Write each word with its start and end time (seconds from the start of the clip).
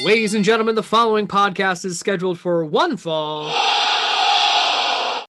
Ladies 0.00 0.32
and 0.32 0.42
gentlemen, 0.42 0.74
the 0.74 0.82
following 0.82 1.28
podcast 1.28 1.84
is 1.84 1.98
scheduled 1.98 2.38
for 2.38 2.64
one 2.64 2.96
fall 2.96 3.54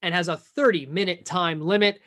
and 0.02 0.16
has 0.16 0.30
a 0.30 0.38
30 0.38 0.86
minute 0.86 1.26
time 1.26 1.62
limit. 1.62 2.00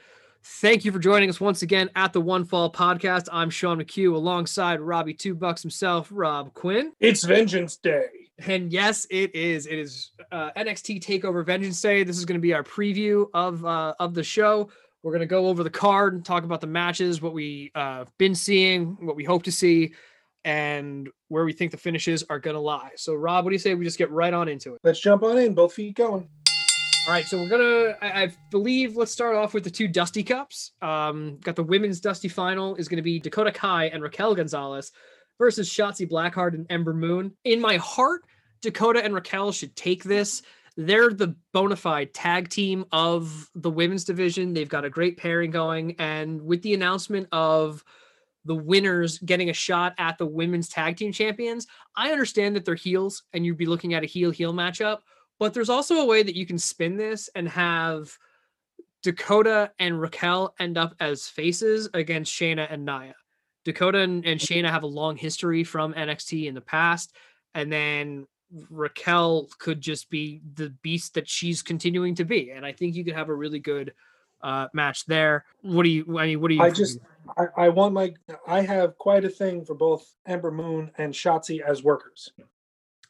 Thank 0.43 0.85
you 0.85 0.91
for 0.91 0.99
joining 0.99 1.29
us 1.29 1.39
once 1.39 1.61
again 1.63 1.91
at 1.95 2.13
the 2.13 2.21
One 2.21 2.45
Fall 2.45 2.73
podcast. 2.73 3.29
I'm 3.31 3.51
Sean 3.51 3.79
McHugh 3.79 4.15
alongside 4.15 4.81
Robbie 4.81 5.13
Two 5.13 5.35
Bucks 5.35 5.61
himself, 5.61 6.09
Rob 6.11 6.55
Quinn. 6.55 6.93
It's 6.99 7.25
Vengeance 7.25 7.77
Day. 7.77 8.07
And 8.39 8.73
yes, 8.73 9.07
it 9.11 9.35
is. 9.35 9.67
It 9.67 9.79
is 9.79 10.13
uh, 10.33 10.51
NXT 10.57 11.05
Takeover 11.05 11.45
Vengeance 11.45 11.81
Day. 11.81 12.05
This 12.05 12.17
is 12.17 12.25
going 12.25 12.39
to 12.39 12.43
be 12.43 12.55
our 12.55 12.65
preview 12.65 13.27
of 13.35 13.65
uh, 13.67 13.95
of 14.01 14.15
the 14.15 14.25
show. 14.25 14.71
We're 15.03 15.13
going 15.13 15.21
to 15.21 15.27
go 15.27 15.47
over 15.49 15.63
the 15.63 15.71
card 15.71 16.15
and 16.15 16.25
talk 16.25 16.45
about 16.45 16.63
the 16.63 16.67
matches, 16.67 17.21
what 17.21 17.35
we 17.35 17.71
uh, 17.75 18.07
been 18.19 18.35
seeing, 18.35 18.97
what 19.01 19.15
we 19.15 19.25
hope 19.25 19.43
to 19.45 19.53
see, 19.53 19.93
and 20.47 21.11
where 21.27 21.45
we 21.45 21.53
think 21.53 21.73
the 21.73 21.77
finishes 21.77 22.25
are 22.31 22.39
going 22.39 22.55
to 22.55 22.61
lie. 22.61 22.93
So, 22.95 23.15
Rob, 23.15 23.45
what 23.45 23.51
do 23.51 23.55
you 23.55 23.59
say 23.59 23.75
we 23.75 23.85
just 23.85 23.99
get 23.99 24.13
right 24.13 24.33
on 24.33 24.49
into 24.49 24.75
it? 24.75 24.81
Let's 24.85 25.01
jump 25.01 25.25
on 25.25 25.37
in. 25.39 25.55
Both 25.55 25.75
feet 25.75 25.97
going. 25.97 26.29
All 27.07 27.13
right, 27.13 27.27
so 27.27 27.39
we're 27.39 27.49
gonna. 27.49 27.97
I, 28.01 28.23
I 28.23 28.33
believe 28.51 28.97
let's 28.97 29.13
start 29.13 29.37
off 29.37 29.55
with 29.55 29.65
the 29.65 29.71
two 29.71 29.87
Dusty 29.87 30.23
Cups. 30.23 30.73
Um, 30.81 31.39
got 31.43 31.57
the 31.57 31.63
women's 31.63 32.01
Dusty 32.01 32.29
final 32.29 32.77
is 32.77 32.89
going 32.89 32.97
to 32.97 33.03
be 33.03 33.21
Dakota 33.21 33.53
Kai 33.53 33.87
and 33.87 34.03
Raquel 34.03 34.35
Gonzalez 34.35 34.93
versus 35.39 35.69
Shotzi 35.69 36.09
Blackheart 36.09 36.55
and 36.55 36.67
Ember 36.71 36.95
Moon. 36.95 37.33
In 37.45 37.61
my 37.61 37.77
heart, 37.77 38.23
Dakota 38.61 39.05
and 39.05 39.15
Raquel 39.15 39.53
should 39.53 39.77
take 39.77 40.03
this. 40.05 40.43
They're 40.77 41.13
the 41.13 41.37
bona 41.53 41.77
fide 41.77 42.13
tag 42.13 42.49
team 42.51 42.85
of 42.93 43.51
the 43.55 43.71
women's 43.71 44.05
division. 44.05 44.53
They've 44.53 44.69
got 44.69 44.85
a 44.85 44.91
great 44.91 45.17
pairing 45.17 45.51
going, 45.51 45.97
and 45.99 46.43
with 46.43 46.63
the 46.63 46.75
announcement 46.75 47.29
of 47.33 47.85
the 48.47 48.55
winners 48.55 49.19
getting 49.19 49.51
a 49.51 49.55
shot 49.55 49.95
at 49.99 50.19
the 50.19 50.27
women's 50.27 50.69
tag 50.69 50.97
team 50.97 51.13
champions, 51.13 51.67
I 51.95 52.13
understand 52.13 52.57
that 52.57 52.65
they're 52.65 52.75
heels, 52.75 53.25
and 53.33 53.45
you'd 53.45 53.59
be 53.59 53.67
looking 53.67 53.95
at 53.95 54.03
a 54.03 54.07
heel 54.07 54.31
heel 54.31 54.55
matchup 54.55 55.01
but 55.39 55.53
there's 55.55 55.69
also 55.69 55.97
a 55.97 56.07
way 56.07 56.23
that 56.23 56.37
you 56.37 56.47
can 56.47 56.59
spin 56.59 56.97
this 56.97 57.29
and 57.35 57.49
have 57.49 58.17
Dakota 59.03 59.71
and 59.79 60.01
Raquel 60.01 60.55
end 60.59 60.79
up 60.79 60.95
as 60.99 61.29
faces 61.29 61.89
against 61.95 62.33
Shayna 62.33 62.67
and 62.71 62.85
Nia. 62.85 63.15
Dakota 63.65 64.01
and, 64.01 64.25
and 64.25 64.41
Shayna 64.41 64.71
have 64.71 64.83
a 64.83 64.89
long 64.89 65.17
history 65.17 65.65
from 65.65 65.93
NXT 65.93 66.47
in 66.47 66.55
the 66.55 66.61
past. 66.61 67.15
And 67.55 67.71
then 67.71 68.27
Raquel 68.71 69.49
could 69.59 69.81
just 69.81 70.09
be 70.09 70.41
the 70.55 70.71
beast 70.83 71.15
that 71.15 71.29
she's 71.29 71.63
continuing 71.63 72.15
to 72.15 72.25
be. 72.25 72.53
And 72.53 72.65
I 72.65 72.73
think 72.73 72.95
you 72.95 73.05
could 73.05 73.15
have 73.15 73.29
a 73.29 73.35
really 73.35 73.59
good 73.59 73.93
uh, 74.47 74.69
match 74.73 75.05
there. 75.07 75.45
What 75.63 75.83
do 75.83 75.89
you, 75.89 76.19
I 76.19 76.27
mean, 76.27 76.41
what 76.41 76.49
do 76.49 76.55
you? 76.55 76.63
I 76.63 76.71
just, 76.71 77.01
I, 77.37 77.65
I 77.65 77.69
want 77.71 77.93
my, 77.95 78.15
I 78.47 78.61
have 78.61 78.97
quite 78.97 79.25
a 79.25 79.29
thing 79.29 79.65
for 79.65 79.75
both 79.75 80.07
Ember 80.25 80.53
Moon 80.53 80.93
and 80.99 81.13
Shotzi 81.13 81.61
as 81.61 81.83
workers. 81.83 82.31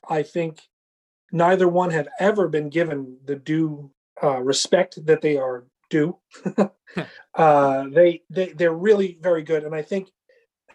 I 0.08 0.22
think 0.22 0.62
neither 1.30 1.68
one 1.68 1.90
have 1.90 2.08
ever 2.18 2.48
been 2.48 2.70
given 2.70 3.18
the 3.26 3.36
due 3.36 3.90
uh, 4.22 4.40
respect 4.40 5.04
that 5.04 5.20
they 5.20 5.36
are 5.36 5.66
due. 5.90 6.16
uh, 7.34 7.84
they 7.90 8.22
they 8.30 8.52
they're 8.52 8.72
really 8.72 9.18
very 9.20 9.42
good, 9.42 9.64
and 9.64 9.74
I 9.74 9.82
think 9.82 10.08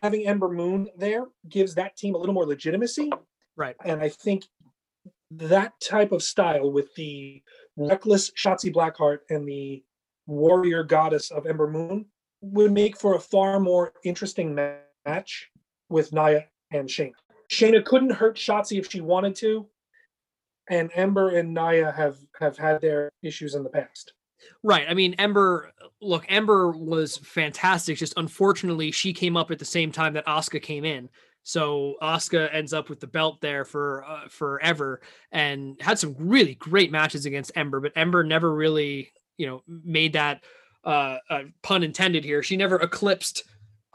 having 0.03 0.27
Ember 0.27 0.49
Moon 0.49 0.89
there 0.95 1.25
gives 1.49 1.73
that 1.75 1.95
team 1.97 2.13
a 2.13 2.17
little 2.17 2.35
more 2.35 2.45
legitimacy. 2.45 3.09
Right, 3.55 3.75
and 3.83 4.01
I 4.01 4.09
think 4.09 4.43
that 5.31 5.73
type 5.81 6.11
of 6.11 6.21
style 6.21 6.71
with 6.71 6.93
the 6.95 7.41
reckless 7.77 8.29
Shotzi 8.31 8.71
Blackheart 8.71 9.19
and 9.29 9.47
the 9.47 9.83
warrior 10.31 10.83
goddess 10.83 11.29
of 11.31 11.45
Ember 11.45 11.69
Moon 11.69 12.05
would 12.41 12.71
make 12.71 12.97
for 12.97 13.15
a 13.15 13.19
far 13.19 13.59
more 13.59 13.93
interesting 14.03 14.55
match 15.05 15.51
with 15.89 16.13
Nia 16.13 16.45
and 16.71 16.87
Shayna. 16.87 17.11
Shayna 17.51 17.83
couldn't 17.83 18.11
hurt 18.11 18.37
Shotzi 18.37 18.79
if 18.79 18.89
she 18.89 19.01
wanted 19.01 19.35
to, 19.35 19.67
and 20.69 20.89
Ember 20.95 21.35
and 21.35 21.53
Nia 21.53 21.91
have 21.91 22.17
have 22.39 22.57
had 22.57 22.81
their 22.81 23.11
issues 23.21 23.55
in 23.55 23.63
the 23.63 23.69
past. 23.69 24.13
Right. 24.63 24.85
I 24.89 24.93
mean, 24.93 25.13
Ember. 25.15 25.71
Look, 26.01 26.25
Ember 26.29 26.71
was 26.71 27.17
fantastic. 27.17 27.97
Just 27.97 28.13
unfortunately, 28.17 28.91
she 28.91 29.13
came 29.13 29.37
up 29.37 29.51
at 29.51 29.59
the 29.59 29.65
same 29.65 29.91
time 29.91 30.13
that 30.13 30.25
Asuka 30.25 30.61
came 30.61 30.85
in. 30.85 31.09
So 31.43 31.95
Asuka 32.01 32.53
ends 32.53 32.73
up 32.73 32.89
with 32.89 32.99
the 32.99 33.07
belt 33.07 33.41
there 33.41 33.65
for 33.65 34.03
uh, 34.07 34.27
forever, 34.29 35.01
and 35.31 35.79
had 35.81 35.99
some 35.99 36.15
really 36.17 36.55
great 36.55 36.91
matches 36.91 37.25
against 37.25 37.51
Ember. 37.55 37.79
But 37.79 37.93
Ember 37.95 38.23
never 38.23 38.53
really, 38.53 39.11
you 39.37 39.47
know, 39.47 39.63
made 39.67 40.13
that 40.13 40.43
uh, 40.83 41.17
uh, 41.29 41.41
pun 41.61 41.83
intended 41.83 42.23
here. 42.23 42.43
She 42.43 42.57
never 42.57 42.77
eclipsed 42.77 43.43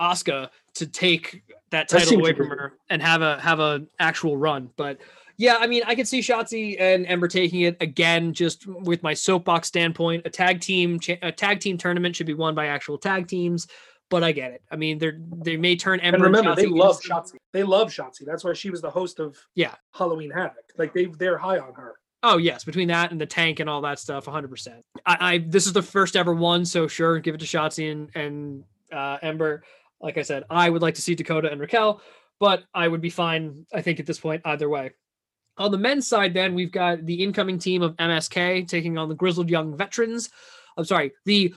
Asuka 0.00 0.50
to 0.74 0.86
take 0.86 1.42
that 1.70 1.88
title 1.88 2.18
away 2.18 2.32
from 2.34 2.48
her 2.48 2.74
and 2.90 3.02
have 3.02 3.22
a 3.22 3.40
have 3.40 3.60
a 3.60 3.86
actual 3.98 4.36
run. 4.36 4.70
But 4.76 4.98
yeah, 5.38 5.56
I 5.60 5.66
mean, 5.66 5.82
I 5.86 5.94
could 5.94 6.08
see 6.08 6.20
Shotzi 6.20 6.80
and 6.80 7.06
Ember 7.06 7.28
taking 7.28 7.62
it 7.62 7.76
again. 7.80 8.32
Just 8.32 8.66
with 8.66 9.02
my 9.02 9.14
soapbox 9.14 9.68
standpoint, 9.68 10.22
a 10.24 10.30
tag 10.30 10.60
team 10.60 10.98
a 11.22 11.32
tag 11.32 11.60
team 11.60 11.76
tournament 11.76 12.16
should 12.16 12.26
be 12.26 12.34
won 12.34 12.54
by 12.54 12.66
actual 12.66 12.98
tag 12.98 13.28
teams. 13.28 13.66
But 14.08 14.22
I 14.22 14.30
get 14.30 14.52
it. 14.52 14.62
I 14.70 14.76
mean, 14.76 14.98
they're 14.98 15.18
they 15.18 15.56
may 15.56 15.76
turn 15.76 15.98
Ember. 16.00 16.16
And 16.16 16.24
remember, 16.24 16.54
they 16.54 16.66
love 16.66 17.00
Shotzi. 17.00 17.36
They 17.52 17.64
love 17.64 17.88
Shotzi. 17.88 18.24
That's 18.24 18.44
why 18.44 18.52
she 18.52 18.70
was 18.70 18.80
the 18.80 18.90
host 18.90 19.18
of 19.18 19.36
yeah 19.54 19.74
Halloween 19.92 20.30
Havoc. 20.30 20.64
Like 20.78 20.94
they 20.94 21.06
they're 21.06 21.38
high 21.38 21.58
on 21.58 21.74
her. 21.74 21.96
Oh 22.28 22.38
yes, 22.38 22.64
between 22.64 22.88
that 22.88 23.12
and 23.12 23.20
the 23.20 23.26
tank 23.26 23.60
and 23.60 23.70
all 23.70 23.80
that 23.82 24.00
stuff, 24.00 24.26
100. 24.26 24.48
percent 24.48 24.84
I, 25.06 25.16
I 25.20 25.38
this 25.38 25.64
is 25.64 25.72
the 25.72 25.82
first 25.82 26.16
ever 26.16 26.34
one, 26.34 26.64
so 26.64 26.88
sure, 26.88 27.20
give 27.20 27.36
it 27.36 27.38
to 27.38 27.46
Shotzi 27.46 27.92
and 27.92 28.10
and 28.16 28.64
uh, 28.92 29.18
Ember. 29.22 29.62
Like 30.00 30.18
I 30.18 30.22
said, 30.22 30.42
I 30.50 30.68
would 30.68 30.82
like 30.82 30.94
to 30.96 31.02
see 31.02 31.14
Dakota 31.14 31.50
and 31.52 31.60
Raquel, 31.60 32.02
but 32.40 32.64
I 32.74 32.88
would 32.88 33.00
be 33.00 33.10
fine. 33.10 33.64
I 33.72 33.80
think 33.80 34.00
at 34.00 34.06
this 34.06 34.18
point, 34.18 34.42
either 34.44 34.68
way. 34.68 34.90
On 35.56 35.70
the 35.70 35.78
men's 35.78 36.08
side, 36.08 36.34
then 36.34 36.54
we've 36.54 36.72
got 36.72 37.06
the 37.06 37.22
incoming 37.22 37.60
team 37.60 37.80
of 37.80 37.96
MSK 37.96 38.68
taking 38.68 38.98
on 38.98 39.08
the 39.08 39.14
grizzled 39.14 39.48
young 39.48 39.76
veterans. 39.76 40.28
I'm 40.76 40.84
sorry, 40.84 41.12
the 41.26 41.54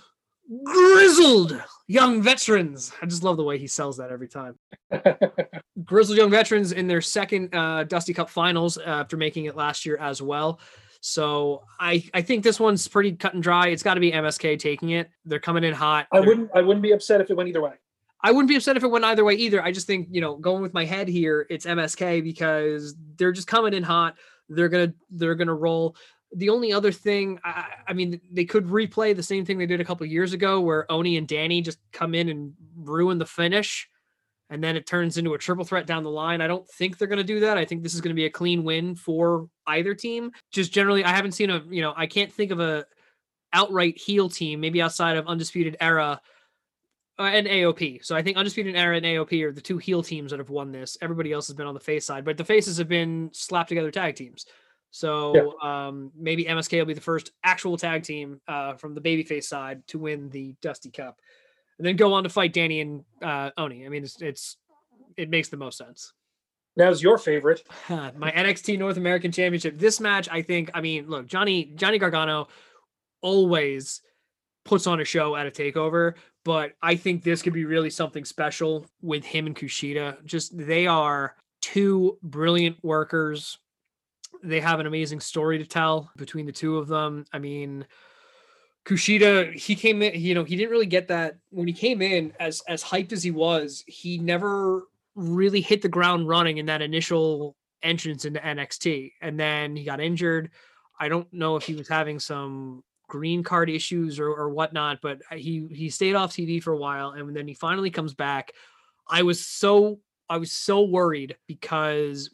grizzled 0.63 1.61
young 1.87 2.21
veterans. 2.21 2.91
I 3.01 3.05
just 3.05 3.23
love 3.23 3.37
the 3.37 3.43
way 3.43 3.57
he 3.57 3.67
sells 3.67 3.97
that 3.97 4.11
every 4.11 4.27
time. 4.27 4.57
grizzled 5.83 6.17
young 6.17 6.31
veterans 6.31 6.71
in 6.71 6.87
their 6.87 7.01
second 7.01 7.53
uh, 7.53 7.83
Dusty 7.83 8.13
Cup 8.13 8.29
finals 8.29 8.77
after 8.77 9.17
making 9.17 9.45
it 9.45 9.55
last 9.55 9.85
year 9.85 9.97
as 9.97 10.21
well. 10.21 10.59
So 11.01 11.63
I 11.79 12.03
I 12.13 12.21
think 12.21 12.43
this 12.43 12.59
one's 12.59 12.87
pretty 12.87 13.13
cut 13.13 13.33
and 13.33 13.41
dry. 13.41 13.67
It's 13.69 13.83
got 13.83 13.93
to 13.93 14.01
be 14.01 14.11
MSK 14.11 14.59
taking 14.59 14.89
it. 14.91 15.09
They're 15.25 15.39
coming 15.39 15.63
in 15.63 15.73
hot. 15.73 16.07
I 16.11 16.19
wouldn't 16.19 16.49
I 16.53 16.61
wouldn't 16.61 16.83
be 16.83 16.91
upset 16.91 17.21
if 17.21 17.29
it 17.29 17.37
went 17.37 17.49
either 17.49 17.61
way. 17.61 17.73
I 18.21 18.31
wouldn't 18.31 18.49
be 18.49 18.55
upset 18.57 18.75
if 18.75 18.83
it 18.83 18.87
went 18.87 19.05
either 19.05 19.23
way 19.23 19.35
either. 19.35 19.63
I 19.63 19.71
just 19.71 19.87
think, 19.87 20.09
you 20.11 20.19
know, 20.19 20.35
going 20.35 20.61
with 20.61 20.73
my 20.73 20.83
head 20.83 21.07
here, 21.07 21.47
it's 21.49 21.65
MSK 21.65 22.21
because 22.21 22.95
they're 23.15 23.31
just 23.31 23.47
coming 23.47 23.73
in 23.73 23.83
hot. 23.83 24.15
They're 24.49 24.67
gonna 24.67 24.93
they're 25.09 25.35
gonna 25.35 25.55
roll. 25.55 25.95
The 26.31 26.49
only 26.49 26.71
other 26.71 26.91
thing, 26.91 27.39
I, 27.43 27.65
I 27.87 27.93
mean, 27.93 28.21
they 28.31 28.45
could 28.45 28.67
replay 28.67 29.15
the 29.15 29.23
same 29.23 29.45
thing 29.45 29.57
they 29.57 29.65
did 29.65 29.81
a 29.81 29.85
couple 29.85 30.05
years 30.05 30.33
ago, 30.33 30.61
where 30.61 30.91
Oney 30.91 31.17
and 31.17 31.27
Danny 31.27 31.61
just 31.61 31.79
come 31.91 32.13
in 32.13 32.29
and 32.29 32.53
ruin 32.75 33.17
the 33.17 33.25
finish, 33.25 33.89
and 34.49 34.63
then 34.63 34.75
it 34.75 34.85
turns 34.85 35.17
into 35.17 35.33
a 35.33 35.37
triple 35.39 35.65
threat 35.65 35.87
down 35.87 36.03
the 36.03 36.09
line. 36.09 36.41
I 36.41 36.47
don't 36.47 36.69
think 36.69 36.97
they're 36.97 37.07
gonna 37.07 37.23
do 37.23 37.39
that. 37.41 37.57
I 37.57 37.65
think 37.65 37.81
this 37.81 37.95
is 37.95 38.01
gonna 38.01 38.15
be 38.15 38.25
a 38.25 38.29
clean 38.29 38.63
win 38.63 38.95
for 38.95 39.49
either 39.67 39.95
team. 39.95 40.31
Just 40.51 40.71
generally, 40.71 41.03
I 41.03 41.09
haven't 41.09 41.31
seen 41.31 41.49
a, 41.49 41.63
you 41.69 41.81
know, 41.81 41.93
I 41.97 42.05
can't 42.05 42.31
think 42.31 42.51
of 42.51 42.59
a 42.59 42.85
outright 43.53 43.97
heel 43.97 44.29
team, 44.29 44.59
maybe 44.59 44.81
outside 44.81 45.17
of 45.17 45.27
Undisputed 45.27 45.77
Era 45.79 46.21
uh, 47.19 47.23
and 47.23 47.47
AOP. 47.47 48.03
So 48.03 48.15
I 48.15 48.21
think 48.21 48.37
Undisputed 48.37 48.75
Era 48.75 48.95
and 48.95 49.05
AOP 49.05 49.43
are 49.43 49.51
the 49.51 49.61
two 49.61 49.77
heel 49.77 50.01
teams 50.01 50.31
that 50.31 50.39
have 50.39 50.49
won 50.49 50.71
this. 50.71 50.97
Everybody 51.01 51.31
else 51.31 51.47
has 51.47 51.55
been 51.55 51.67
on 51.67 51.73
the 51.73 51.79
face 51.79 52.05
side, 52.05 52.23
but 52.23 52.37
the 52.37 52.45
faces 52.45 52.77
have 52.77 52.87
been 52.87 53.29
slapped 53.33 53.69
together 53.69 53.91
tag 53.91 54.15
teams. 54.15 54.45
So 54.91 55.35
yeah. 55.63 55.87
um, 55.87 56.11
maybe 56.17 56.45
MSK 56.45 56.79
will 56.79 56.85
be 56.85 56.93
the 56.93 57.01
first 57.01 57.31
actual 57.43 57.77
tag 57.77 58.03
team 58.03 58.41
uh, 58.47 58.73
from 58.73 58.95
the 58.95 59.01
babyface 59.01 59.43
side 59.43 59.85
to 59.87 59.99
win 59.99 60.29
the 60.29 60.55
Dusty 60.61 60.89
Cup, 60.89 61.19
and 61.77 61.85
then 61.85 61.95
go 61.95 62.13
on 62.13 62.23
to 62.23 62.29
fight 62.29 62.53
Danny 62.53 62.81
and 62.81 63.03
uh, 63.21 63.51
Oney. 63.57 63.85
I 63.85 63.89
mean, 63.89 64.03
it's, 64.03 64.21
it's 64.21 64.57
it 65.15 65.29
makes 65.29 65.49
the 65.49 65.57
most 65.57 65.77
sense. 65.77 66.13
Now's 66.75 67.03
your 67.03 67.17
favorite, 67.17 67.63
my 67.89 68.31
NXT 68.31 68.79
North 68.79 68.97
American 68.97 69.31
Championship. 69.31 69.77
This 69.77 69.99
match, 69.99 70.29
I 70.31 70.41
think. 70.41 70.71
I 70.73 70.81
mean, 70.81 71.07
look, 71.07 71.27
Johnny 71.27 71.73
Johnny 71.75 71.99
Gargano 71.99 72.47
always 73.21 74.01
puts 74.65 74.87
on 74.87 74.99
a 74.99 75.05
show 75.05 75.35
at 75.35 75.45
a 75.45 75.51
takeover, 75.51 76.13
but 76.45 76.73
I 76.81 76.95
think 76.95 77.23
this 77.23 77.41
could 77.41 77.53
be 77.53 77.65
really 77.65 77.89
something 77.89 78.25
special 78.25 78.85
with 79.01 79.25
him 79.25 79.45
and 79.45 79.55
Kushida. 79.55 80.23
Just 80.25 80.57
they 80.57 80.87
are 80.87 81.35
two 81.61 82.17
brilliant 82.23 82.77
workers. 82.83 83.57
They 84.43 84.59
have 84.59 84.79
an 84.79 84.87
amazing 84.87 85.19
story 85.19 85.57
to 85.57 85.65
tell 85.65 86.11
between 86.15 86.45
the 86.45 86.51
two 86.51 86.77
of 86.77 86.87
them. 86.87 87.25
I 87.33 87.39
mean, 87.39 87.85
Kushida, 88.85 89.53
he 89.53 89.75
came 89.75 90.01
in, 90.01 90.19
you 90.19 90.33
know, 90.33 90.43
he 90.43 90.55
didn't 90.55 90.71
really 90.71 90.85
get 90.85 91.09
that 91.09 91.37
when 91.49 91.67
he 91.67 91.73
came 91.73 92.01
in 92.01 92.33
as 92.39 92.61
as 92.67 92.83
hyped 92.83 93.11
as 93.11 93.21
he 93.21 93.31
was, 93.31 93.83
he 93.87 94.17
never 94.17 94.83
really 95.15 95.61
hit 95.61 95.81
the 95.81 95.89
ground 95.89 96.27
running 96.27 96.57
in 96.57 96.65
that 96.67 96.81
initial 96.81 97.55
entrance 97.83 98.25
into 98.25 98.39
NXT. 98.39 99.13
And 99.21 99.39
then 99.39 99.75
he 99.75 99.83
got 99.83 99.99
injured. 99.99 100.51
I 100.99 101.09
don't 101.09 101.31
know 101.33 101.55
if 101.55 101.63
he 101.63 101.75
was 101.75 101.87
having 101.87 102.19
some 102.19 102.83
green 103.07 103.43
card 103.43 103.69
issues 103.69 104.19
or, 104.19 104.29
or 104.29 104.49
whatnot, 104.49 104.99
but 105.01 105.21
he 105.31 105.67
he 105.71 105.89
stayed 105.89 106.15
off 106.15 106.31
TV 106.31 106.61
for 106.61 106.73
a 106.73 106.77
while, 106.77 107.11
and 107.11 107.35
then 107.35 107.47
he 107.47 107.53
finally 107.53 107.89
comes 107.89 108.13
back. 108.13 108.53
I 109.09 109.23
was 109.23 109.45
so 109.45 109.99
I 110.29 110.37
was 110.37 110.51
so 110.51 110.83
worried 110.83 111.35
because 111.47 112.29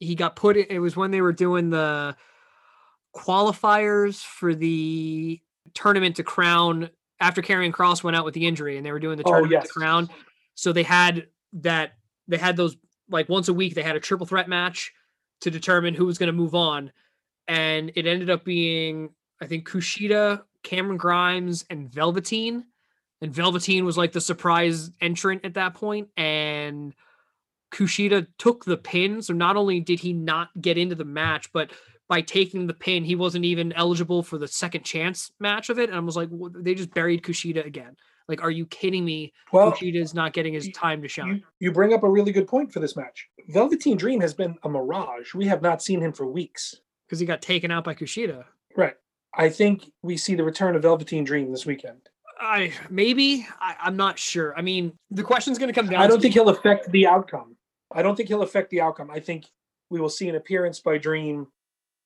he 0.00 0.14
got 0.14 0.36
put. 0.36 0.56
in- 0.56 0.66
It 0.70 0.78
was 0.78 0.96
when 0.96 1.10
they 1.10 1.20
were 1.20 1.32
doing 1.32 1.70
the 1.70 2.16
qualifiers 3.14 4.22
for 4.22 4.54
the 4.54 5.40
tournament 5.74 6.16
to 6.16 6.22
crown 6.22 6.90
after 7.20 7.42
Karrion 7.42 7.72
Kross 7.72 8.02
went 8.04 8.16
out 8.16 8.24
with 8.24 8.34
the 8.34 8.46
injury, 8.46 8.76
and 8.76 8.86
they 8.86 8.92
were 8.92 9.00
doing 9.00 9.16
the 9.18 9.24
Oh, 9.24 9.30
tournament 9.32 9.52
yes. 9.52 9.66
to 9.68 9.72
crown. 9.72 10.08
So 10.54 10.72
they 10.72 10.82
had 10.84 11.28
that. 11.54 11.94
They 12.28 12.36
had 12.36 12.56
those 12.56 12.76
like 13.08 13.28
once 13.28 13.48
a 13.48 13.54
week. 13.54 13.74
They 13.74 13.82
had 13.82 13.96
a 13.96 14.00
triple 14.00 14.26
threat 14.26 14.48
match 14.48 14.92
to 15.40 15.50
determine 15.50 15.94
who 15.94 16.06
was 16.06 16.18
going 16.18 16.28
to 16.28 16.32
move 16.32 16.54
on, 16.54 16.92
and 17.46 17.90
it 17.94 18.06
ended 18.06 18.30
up 18.30 18.44
being 18.44 19.10
I 19.40 19.46
think 19.46 19.68
Kushida, 19.68 20.42
Cameron 20.62 20.96
Grimes, 20.96 21.64
and 21.70 21.88
Velveteen. 21.90 22.64
And 23.20 23.32
Velveteen 23.32 23.84
was 23.84 23.96
like 23.98 24.12
the 24.12 24.20
surprise 24.20 24.90
entrant 25.00 25.44
at 25.44 25.54
that 25.54 25.74
point, 25.74 26.08
and 26.16 26.94
Kushida 27.70 28.26
took 28.38 28.64
the 28.64 28.76
pin. 28.76 29.22
So 29.22 29.32
not 29.34 29.56
only 29.56 29.80
did 29.80 30.00
he 30.00 30.12
not 30.12 30.48
get 30.60 30.78
into 30.78 30.94
the 30.94 31.04
match, 31.04 31.52
but 31.52 31.70
by 32.08 32.22
taking 32.22 32.66
the 32.66 32.74
pin, 32.74 33.04
he 33.04 33.14
wasn't 33.14 33.44
even 33.44 33.72
eligible 33.74 34.22
for 34.22 34.38
the 34.38 34.48
second 34.48 34.84
chance 34.84 35.30
match 35.40 35.68
of 35.68 35.78
it. 35.78 35.90
And 35.90 35.96
I 35.96 36.00
was 36.00 36.16
like, 36.16 36.28
"Wha- 36.30 36.48
they 36.54 36.74
just 36.74 36.94
buried 36.94 37.22
Kushida 37.22 37.64
again. 37.66 37.96
Like, 38.28 38.42
are 38.42 38.50
you 38.50 38.66
kidding 38.66 39.04
me? 39.04 39.32
Well, 39.52 39.72
Kushida 39.72 39.96
is 40.00 40.12
not 40.14 40.32
getting 40.34 40.52
his 40.54 40.68
time 40.74 41.00
to 41.02 41.08
shine. 41.08 41.36
you, 41.36 41.42
you 41.60 41.72
bring 41.72 41.92
up 41.94 42.02
a 42.02 42.08
really 42.10 42.32
good 42.32 42.46
point 42.46 42.72
for 42.72 42.80
this 42.80 42.96
match. 42.96 43.28
Velveteen 43.48 43.96
Dream 43.96 44.20
has 44.20 44.34
been 44.34 44.56
a 44.64 44.68
mirage. 44.68 45.34
We 45.34 45.46
have 45.46 45.62
not 45.62 45.82
seen 45.82 46.00
him 46.02 46.12
for 46.12 46.26
weeks. 46.26 46.76
because 47.06 47.20
he 47.20 47.26
got 47.26 47.40
taken 47.40 47.70
out 47.70 47.84
by 47.84 47.94
Kushida. 47.94 48.44
Right. 48.76 48.94
I 49.34 49.48
think 49.50 49.90
we 50.02 50.16
see 50.18 50.34
the 50.34 50.44
return 50.44 50.76
of 50.76 50.82
Velveteen 50.82 51.24
Dream 51.24 51.50
this 51.50 51.64
weekend. 51.66 52.00
I 52.40 52.72
maybe 52.88 53.46
I, 53.60 53.76
I'm 53.80 53.96
not 53.96 54.18
sure. 54.18 54.56
I 54.56 54.62
mean, 54.62 54.92
the 55.10 55.22
question's 55.24 55.58
going 55.58 55.72
to 55.72 55.78
come 55.78 55.88
down. 55.90 56.00
I 56.02 56.06
don't 56.06 56.20
think 56.22 56.34
he'll 56.34 56.48
affect 56.50 56.90
the 56.92 57.06
outcome. 57.06 57.56
I 57.92 58.02
don't 58.02 58.16
think 58.16 58.28
he'll 58.28 58.42
affect 58.42 58.70
the 58.70 58.80
outcome. 58.80 59.10
I 59.10 59.20
think 59.20 59.46
we 59.90 60.00
will 60.00 60.10
see 60.10 60.28
an 60.28 60.34
appearance 60.34 60.80
by 60.80 60.98
Dream 60.98 61.46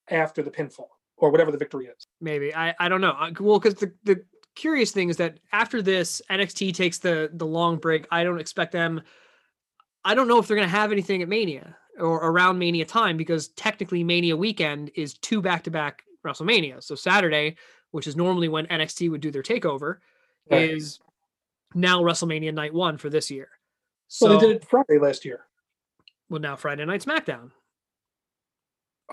after 0.08 0.42
the 0.42 0.50
pinfall 0.50 0.88
or 1.16 1.30
whatever 1.30 1.50
the 1.50 1.58
victory 1.58 1.86
is. 1.86 2.06
maybe 2.20 2.54
I 2.54 2.74
I 2.78 2.88
don't 2.88 3.00
know. 3.00 3.12
Uh, 3.18 3.30
Well, 3.40 3.58
because 3.58 3.74
the 3.78 3.92
the 4.04 4.24
curious 4.54 4.90
thing 4.92 5.08
is 5.08 5.16
that 5.16 5.38
after 5.52 5.80
this, 5.82 6.20
NXT 6.30 6.74
takes 6.74 6.98
the 6.98 7.30
the 7.32 7.46
long 7.46 7.78
break. 7.78 8.06
I 8.10 8.24
don't 8.24 8.40
expect 8.40 8.72
them. 8.72 9.02
I 10.04 10.14
don't 10.14 10.28
know 10.28 10.38
if 10.38 10.46
they're 10.48 10.56
going 10.56 10.68
to 10.68 10.76
have 10.76 10.90
anything 10.92 11.22
at 11.22 11.28
Mania 11.28 11.76
or 11.98 12.16
around 12.16 12.58
Mania 12.58 12.84
time 12.84 13.16
because 13.16 13.48
technically 13.48 14.02
Mania 14.02 14.36
weekend 14.36 14.90
is 14.96 15.14
two 15.14 15.40
back 15.40 15.62
to 15.64 15.70
back 15.70 16.02
WrestleMania. 16.26 16.82
So 16.82 16.94
Saturday, 16.96 17.56
which 17.92 18.06
is 18.08 18.16
normally 18.16 18.48
when 18.48 18.66
NXT 18.66 19.10
would 19.10 19.20
do 19.20 19.30
their 19.30 19.42
takeover, 19.42 19.98
Right. 20.50 20.70
is 20.70 20.98
now 21.74 22.02
WrestleMania 22.02 22.52
night 22.52 22.74
one 22.74 22.98
for 22.98 23.08
this 23.08 23.30
year. 23.30 23.48
So 24.08 24.28
Well, 24.28 24.38
they 24.40 24.46
did 24.48 24.56
it 24.56 24.68
Friday 24.68 24.98
last 24.98 25.24
year. 25.24 25.46
Well 26.32 26.40
now 26.40 26.56
Friday 26.56 26.84
night 26.84 27.02
SmackDown. 27.04 27.50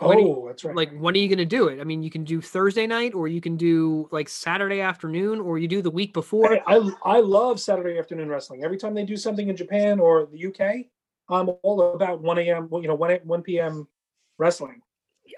Do 0.02 0.08
you- 0.08 0.28
Oh, 0.30 0.48
that's 0.48 0.64
right. 0.64 0.74
like 0.76 0.98
when 0.98 1.14
are 1.14 1.18
you 1.18 1.28
going 1.28 1.40
to 1.40 1.46
do 1.46 1.68
it 1.68 1.82
i 1.82 1.84
mean 1.84 2.02
you 2.02 2.10
can 2.10 2.24
do 2.24 2.40
thursday 2.40 2.88
night 2.88 3.14
or 3.14 3.28
you 3.28 3.42
can 3.42 3.58
do 3.58 4.08
like 4.12 4.30
saturday 4.30 4.80
afternoon 4.80 5.42
or 5.42 5.58
you 5.58 5.68
do 5.68 5.82
the 5.82 5.92
week 5.92 6.14
before 6.14 6.50
Hey, 6.54 6.62
I 6.68 6.90
I 7.04 7.20
love 7.20 7.60
Saturday 7.60 8.00
afternoon 8.00 8.30
wrestling. 8.30 8.64
Every 8.64 8.78
time 8.78 8.94
they 8.94 9.04
do 9.04 9.18
something 9.18 9.50
in 9.50 9.58
Japan 9.58 10.00
or 10.00 10.28
the 10.32 10.46
UK, 10.48 10.86
I'm 11.28 11.50
all 11.64 11.94
about 11.96 12.22
1 12.22 12.38
a.m. 12.40 12.70
well, 12.70 12.82
You 12.82 12.88
know, 12.88 12.96
1 12.96 13.20
1 13.24 13.42
p.m. 13.42 13.88
wrestling. 14.38 14.82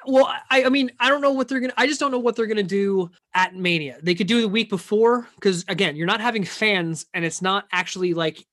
well 0.05 0.31
i 0.51 0.63
i 0.63 0.69
mean 0.69 0.91
i 0.99 1.09
don't 1.09 1.21
know 1.21 1.31
what 1.31 1.47
they're 1.47 1.59
gonna 1.59 1.73
i 1.77 1.87
just 1.87 1.99
don't 1.99 2.11
know 2.11 2.19
what 2.19 2.35
they're 2.35 2.47
gonna 2.53 2.63
do 2.81 3.09
at 3.33 3.55
mania 3.55 3.97
they 4.03 4.13
could 4.15 4.27
do 4.27 4.41
the 4.41 4.47
week 4.47 4.69
before 4.69 5.27
because 5.35 5.65
again 5.67 5.95
you're 5.95 6.07
not 6.13 6.21
having 6.21 6.43
fans 6.45 7.05
and 7.15 7.25
it's 7.25 7.41
not 7.41 7.67
actually 7.71 8.13
like 8.13 8.45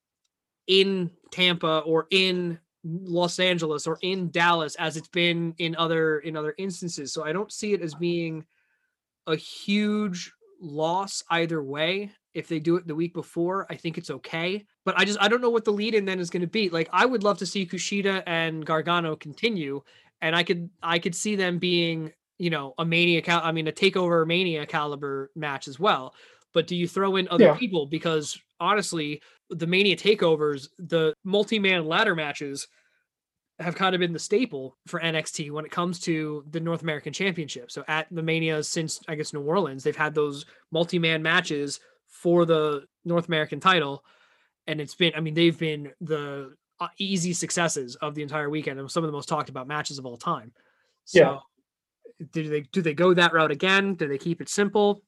in 0.67 1.11
tampa 1.31 1.79
or 1.87 2.07
in 2.11 2.59
los 2.85 3.39
angeles 3.39 3.87
or 3.87 3.99
in 4.03 4.31
dallas 4.31 4.75
as 4.77 4.97
it's 4.97 5.09
been 5.09 5.55
in 5.59 5.75
other 5.77 6.21
in 6.21 6.37
other 6.37 6.55
instances. 6.59 7.13
So 7.13 7.25
i 7.25 7.33
don't 7.33 7.53
see 7.53 7.73
it 7.73 7.83
as 7.83 7.93
uh-huh. 7.93 8.01
being 8.01 8.45
a 9.27 9.37
huge 9.37 10.33
loss 10.61 11.23
either 11.31 11.63
way. 11.63 12.11
If 12.35 12.49
they 12.49 12.61
do 12.61 12.77
it 12.77 12.87
the 12.87 12.95
week 12.95 13.15
before 13.15 13.67
i 13.71 13.75
think 13.75 13.99
it's 13.99 14.11
okay. 14.11 14.65
But 14.85 14.99
i 14.99 15.05
just 15.05 15.21
i 15.21 15.29
don't 15.29 15.41
know 15.41 15.51
what 15.51 15.65
the 15.65 15.73
lead 15.73 15.95
in 15.95 16.05
then 16.05 16.21
is 16.21 16.31
going 16.31 16.43
to 16.43 16.47
be. 16.47 16.69
Like 16.71 16.89
i 16.93 17.05
would 17.05 17.25
love 17.25 17.39
to 17.39 17.47
see 17.47 17.67
kushida 17.67 18.23
and 18.27 18.65
gargano 18.65 19.17
continue 19.17 19.83
and 20.21 20.37
i 20.37 20.43
could 20.43 20.71
i 20.83 20.99
could 20.99 21.15
see 21.15 21.37
them 21.37 21.59
being 21.59 22.13
you 22.39 22.51
know 22.51 22.75
a 22.79 22.85
mania 22.85 23.23
cal- 23.23 23.43
i 23.43 23.51
mean 23.53 23.67
a 23.69 23.73
takeover 23.73 24.27
mania 24.27 24.67
caliber 24.67 25.31
match 25.35 25.67
as 25.69 25.81
well. 25.81 26.15
But 26.55 26.67
do 26.67 26.77
you 26.77 26.89
throw 26.89 27.17
in 27.17 27.29
other 27.29 27.45
Yeah. 27.45 27.57
people? 27.57 27.87
Because 27.87 28.39
honestly 28.61 29.21
the 29.51 29.67
mania 29.67 29.97
takeovers 29.97 30.69
the 30.79 31.15
multi-man 31.25 31.87
ladder 31.87 32.15
matches 32.15 32.69
have 33.61 33.75
kind 33.75 33.95
of 33.95 33.99
been 33.99 34.13
the 34.13 34.19
staple 34.19 34.77
for 34.87 35.01
NXT 35.01 35.51
when 35.51 35.65
it 35.65 35.73
comes 35.73 35.99
to 36.01 36.45
the 36.51 36.61
North 36.61 36.83
American 36.83 37.13
Championship. 37.13 37.73
So 37.73 37.83
at 37.89 38.07
the 38.11 38.23
Mania 38.23 38.63
since 38.63 39.01
I 39.09 39.17
guess 39.17 39.33
New 39.33 39.41
Orleans, 39.43 39.83
they've 39.83 39.97
had 39.97 40.15
those 40.15 40.47
multi-man 40.71 41.23
matches 41.25 41.81
for 42.07 42.45
the 42.45 42.85
North 43.05 43.27
American 43.27 43.59
title, 43.59 44.05
and 44.69 44.81
it's 44.81 44.95
been 44.95 45.13
I 45.17 45.21
mean 45.21 45.35
they've 45.35 45.59
been 45.59 45.91
the 46.01 46.55
uh, 46.79 46.89
easy 46.99 47.33
successes 47.33 47.97
of 47.97 48.15
the 48.15 48.23
entire 48.23 48.49
weekend 48.49 48.79
and 48.79 48.89
some 48.89 49.03
of 49.03 49.09
the 49.09 49.13
most 49.13 49.29
talked 49.29 49.49
about 49.49 49.67
matches 49.67 49.99
of 49.99 50.07
all 50.07 50.17
time. 50.17 50.53
So 51.05 51.19
Yeah. 51.21 51.39
do 52.33 52.49
they 52.49 52.61
do 52.61 52.81
they 52.81 52.95
go 52.95 53.13
that 53.15 53.33
route 53.33 53.51
again? 53.51 53.95
Do 53.95 54.07
they 54.07 54.19
keep 54.19 54.41
it 54.41 54.49
simple? 54.49 55.03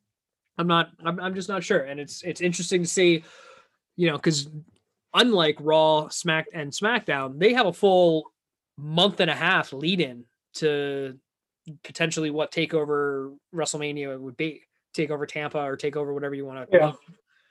I'm 0.58 0.66
not 0.66 0.90
I'm, 1.04 1.20
I'm 1.20 1.34
just 1.34 1.48
not 1.48 1.62
sure, 1.62 1.80
and 1.80 2.00
it's 2.00 2.22
it's 2.22 2.40
interesting 2.40 2.82
to 2.82 2.88
see, 2.88 3.22
you 4.00 4.06
know, 4.06 4.16
because 4.16 4.48
unlike 5.12 5.58
Raw, 5.60 6.08
Smack, 6.08 6.46
and 6.54 6.72
SmackDown, 6.72 7.38
they 7.38 7.52
have 7.52 7.66
a 7.66 7.72
full 7.72 8.32
month 8.78 9.20
and 9.20 9.30
a 9.30 9.34
half 9.34 9.74
lead 9.74 10.00
in 10.00 10.24
to 10.54 11.18
potentially 11.84 12.30
what 12.30 12.50
takeover 12.50 13.36
WrestleMania 13.54 14.18
would 14.18 14.38
be. 14.38 14.62
Take 14.94 15.10
over 15.10 15.26
Tampa 15.26 15.58
or 15.58 15.76
take 15.76 15.96
over 15.96 16.14
whatever 16.14 16.34
you 16.34 16.46
want 16.46 16.70
to. 16.70 16.76
Yeah. 16.78 16.92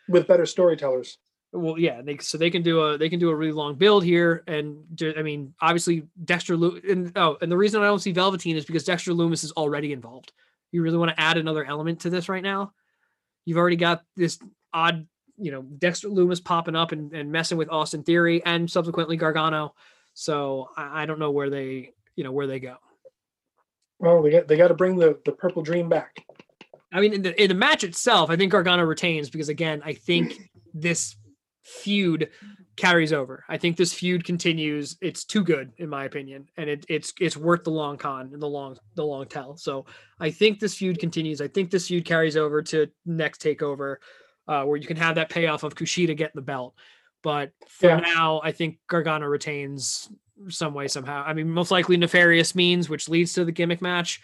With 0.07 0.25
better 0.25 0.47
storytellers. 0.47 1.19
Well, 1.51 1.77
yeah, 1.77 2.01
they, 2.01 2.17
so 2.17 2.39
they 2.39 2.49
can 2.49 2.63
do 2.63 2.81
a 2.81 2.97
they 2.97 3.09
can 3.09 3.19
do 3.19 3.29
a 3.29 3.35
really 3.35 3.51
long 3.51 3.75
build 3.75 4.03
here, 4.03 4.43
and 4.47 4.83
I 5.17 5.21
mean, 5.21 5.53
obviously 5.61 6.07
Dexter 6.25 6.57
Lu- 6.57 6.81
and 6.89 7.11
oh, 7.15 7.37
and 7.41 7.51
the 7.51 7.57
reason 7.57 7.81
I 7.81 7.85
don't 7.85 7.99
see 7.99 8.11
Velveteen 8.11 8.55
is 8.55 8.65
because 8.65 8.85
Dexter 8.85 9.11
Lumis 9.11 9.43
is 9.43 9.51
already 9.51 9.93
involved. 9.93 10.31
You 10.71 10.81
really 10.81 10.97
want 10.97 11.11
to 11.11 11.19
add 11.19 11.37
another 11.37 11.63
element 11.63 12.01
to 12.01 12.09
this 12.09 12.27
right 12.27 12.43
now? 12.43 12.73
You've 13.45 13.57
already 13.57 13.75
got 13.75 14.03
this 14.15 14.39
odd, 14.73 15.07
you 15.39 15.51
know, 15.51 15.61
Dexter 15.61 16.09
Lumis 16.09 16.43
popping 16.43 16.75
up 16.75 16.91
and, 16.91 17.13
and 17.13 17.31
messing 17.31 17.57
with 17.57 17.69
Austin 17.69 18.03
Theory 18.03 18.43
and 18.45 18.69
subsequently 18.69 19.17
Gargano. 19.17 19.73
So 20.13 20.69
I, 20.75 21.03
I 21.03 21.05
don't 21.05 21.19
know 21.19 21.31
where 21.31 21.49
they, 21.49 21.93
you 22.15 22.23
know, 22.23 22.31
where 22.31 22.47
they 22.47 22.59
go. 22.59 22.75
Well, 23.99 24.21
they 24.21 24.31
got 24.31 24.47
they 24.47 24.57
got 24.57 24.69
to 24.69 24.73
bring 24.73 24.97
the 24.97 25.19
the 25.25 25.31
purple 25.31 25.61
dream 25.61 25.89
back. 25.89 26.23
I 26.91 27.01
mean, 27.01 27.13
in 27.13 27.21
the, 27.21 27.41
in 27.41 27.49
the 27.49 27.55
match 27.55 27.83
itself, 27.83 28.29
I 28.29 28.35
think 28.35 28.51
Gargano 28.51 28.83
retains 28.83 29.29
because 29.29 29.49
again, 29.49 29.81
I 29.85 29.93
think 29.93 30.49
this 30.73 31.15
feud 31.63 32.29
carries 32.77 33.13
over. 33.13 33.43
I 33.49 33.57
think 33.57 33.77
this 33.77 33.93
feud 33.93 34.23
continues. 34.23 34.97
It's 35.01 35.25
too 35.25 35.43
good, 35.43 35.73
in 35.77 35.89
my 35.89 36.05
opinion, 36.05 36.47
and 36.57 36.69
it, 36.69 36.85
it's 36.89 37.13
it's 37.19 37.37
worth 37.37 37.63
the 37.63 37.71
long 37.71 37.97
con 37.97 38.31
and 38.33 38.41
the 38.41 38.47
long 38.47 38.77
the 38.95 39.05
long 39.05 39.27
tell. 39.27 39.57
So 39.57 39.85
I 40.19 40.31
think 40.31 40.59
this 40.59 40.75
feud 40.75 40.99
continues. 40.99 41.41
I 41.41 41.47
think 41.47 41.69
this 41.69 41.87
feud 41.87 42.05
carries 42.05 42.37
over 42.37 42.61
to 42.63 42.87
next 43.05 43.41
takeover, 43.41 43.97
uh, 44.49 44.63
where 44.65 44.77
you 44.77 44.87
can 44.87 44.97
have 44.97 45.15
that 45.15 45.29
payoff 45.29 45.63
of 45.63 45.75
Kushida 45.75 46.17
getting 46.17 46.33
the 46.35 46.41
belt. 46.41 46.73
But 47.21 47.51
for 47.67 47.87
Yeah. 47.87 47.99
now, 47.99 48.41
I 48.43 48.51
think 48.51 48.79
Gargano 48.87 49.27
retains 49.27 50.09
some 50.47 50.73
way 50.73 50.87
somehow. 50.87 51.23
I 51.25 51.33
mean, 51.33 51.49
most 51.49 51.69
likely 51.69 51.97
nefarious 51.97 52.55
means, 52.55 52.89
which 52.89 53.07
leads 53.07 53.33
to 53.33 53.45
the 53.45 53.51
gimmick 53.51 53.81
match. 53.81 54.21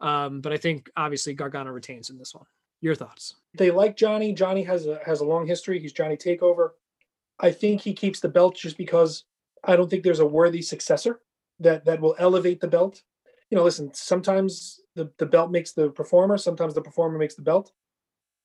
Um, 0.00 0.40
but 0.40 0.52
I 0.52 0.56
think 0.56 0.88
obviously 0.96 1.34
Gargano 1.34 1.70
retains 1.70 2.10
in 2.10 2.18
this 2.18 2.34
one. 2.34 2.44
Your 2.80 2.94
thoughts? 2.94 3.34
They 3.54 3.70
like 3.70 3.96
Johnny. 3.96 4.32
Johnny 4.34 4.62
has 4.64 4.86
a 4.86 5.00
has 5.04 5.20
a 5.20 5.24
long 5.24 5.46
history. 5.46 5.80
He's 5.80 5.94
Johnny 5.94 6.16
Takeover. 6.16 6.70
I 7.40 7.50
think 7.50 7.80
he 7.80 7.92
keeps 7.94 8.20
the 8.20 8.28
belt 8.28 8.54
just 8.54 8.76
because 8.76 9.24
I 9.64 9.74
don't 9.74 9.90
think 9.90 10.04
there's 10.04 10.20
a 10.20 10.26
worthy 10.26 10.62
successor 10.62 11.22
that 11.60 11.86
that 11.86 12.00
will 12.00 12.14
elevate 12.18 12.60
the 12.60 12.68
belt. 12.68 13.02
You 13.50 13.56
know, 13.56 13.64
listen, 13.64 13.92
sometimes 13.94 14.80
the, 14.94 15.10
the 15.18 15.26
belt 15.26 15.50
makes 15.50 15.72
the 15.72 15.88
performer, 15.90 16.36
sometimes 16.36 16.74
the 16.74 16.82
performer 16.82 17.18
makes 17.18 17.34
the 17.34 17.42
belt. 17.42 17.72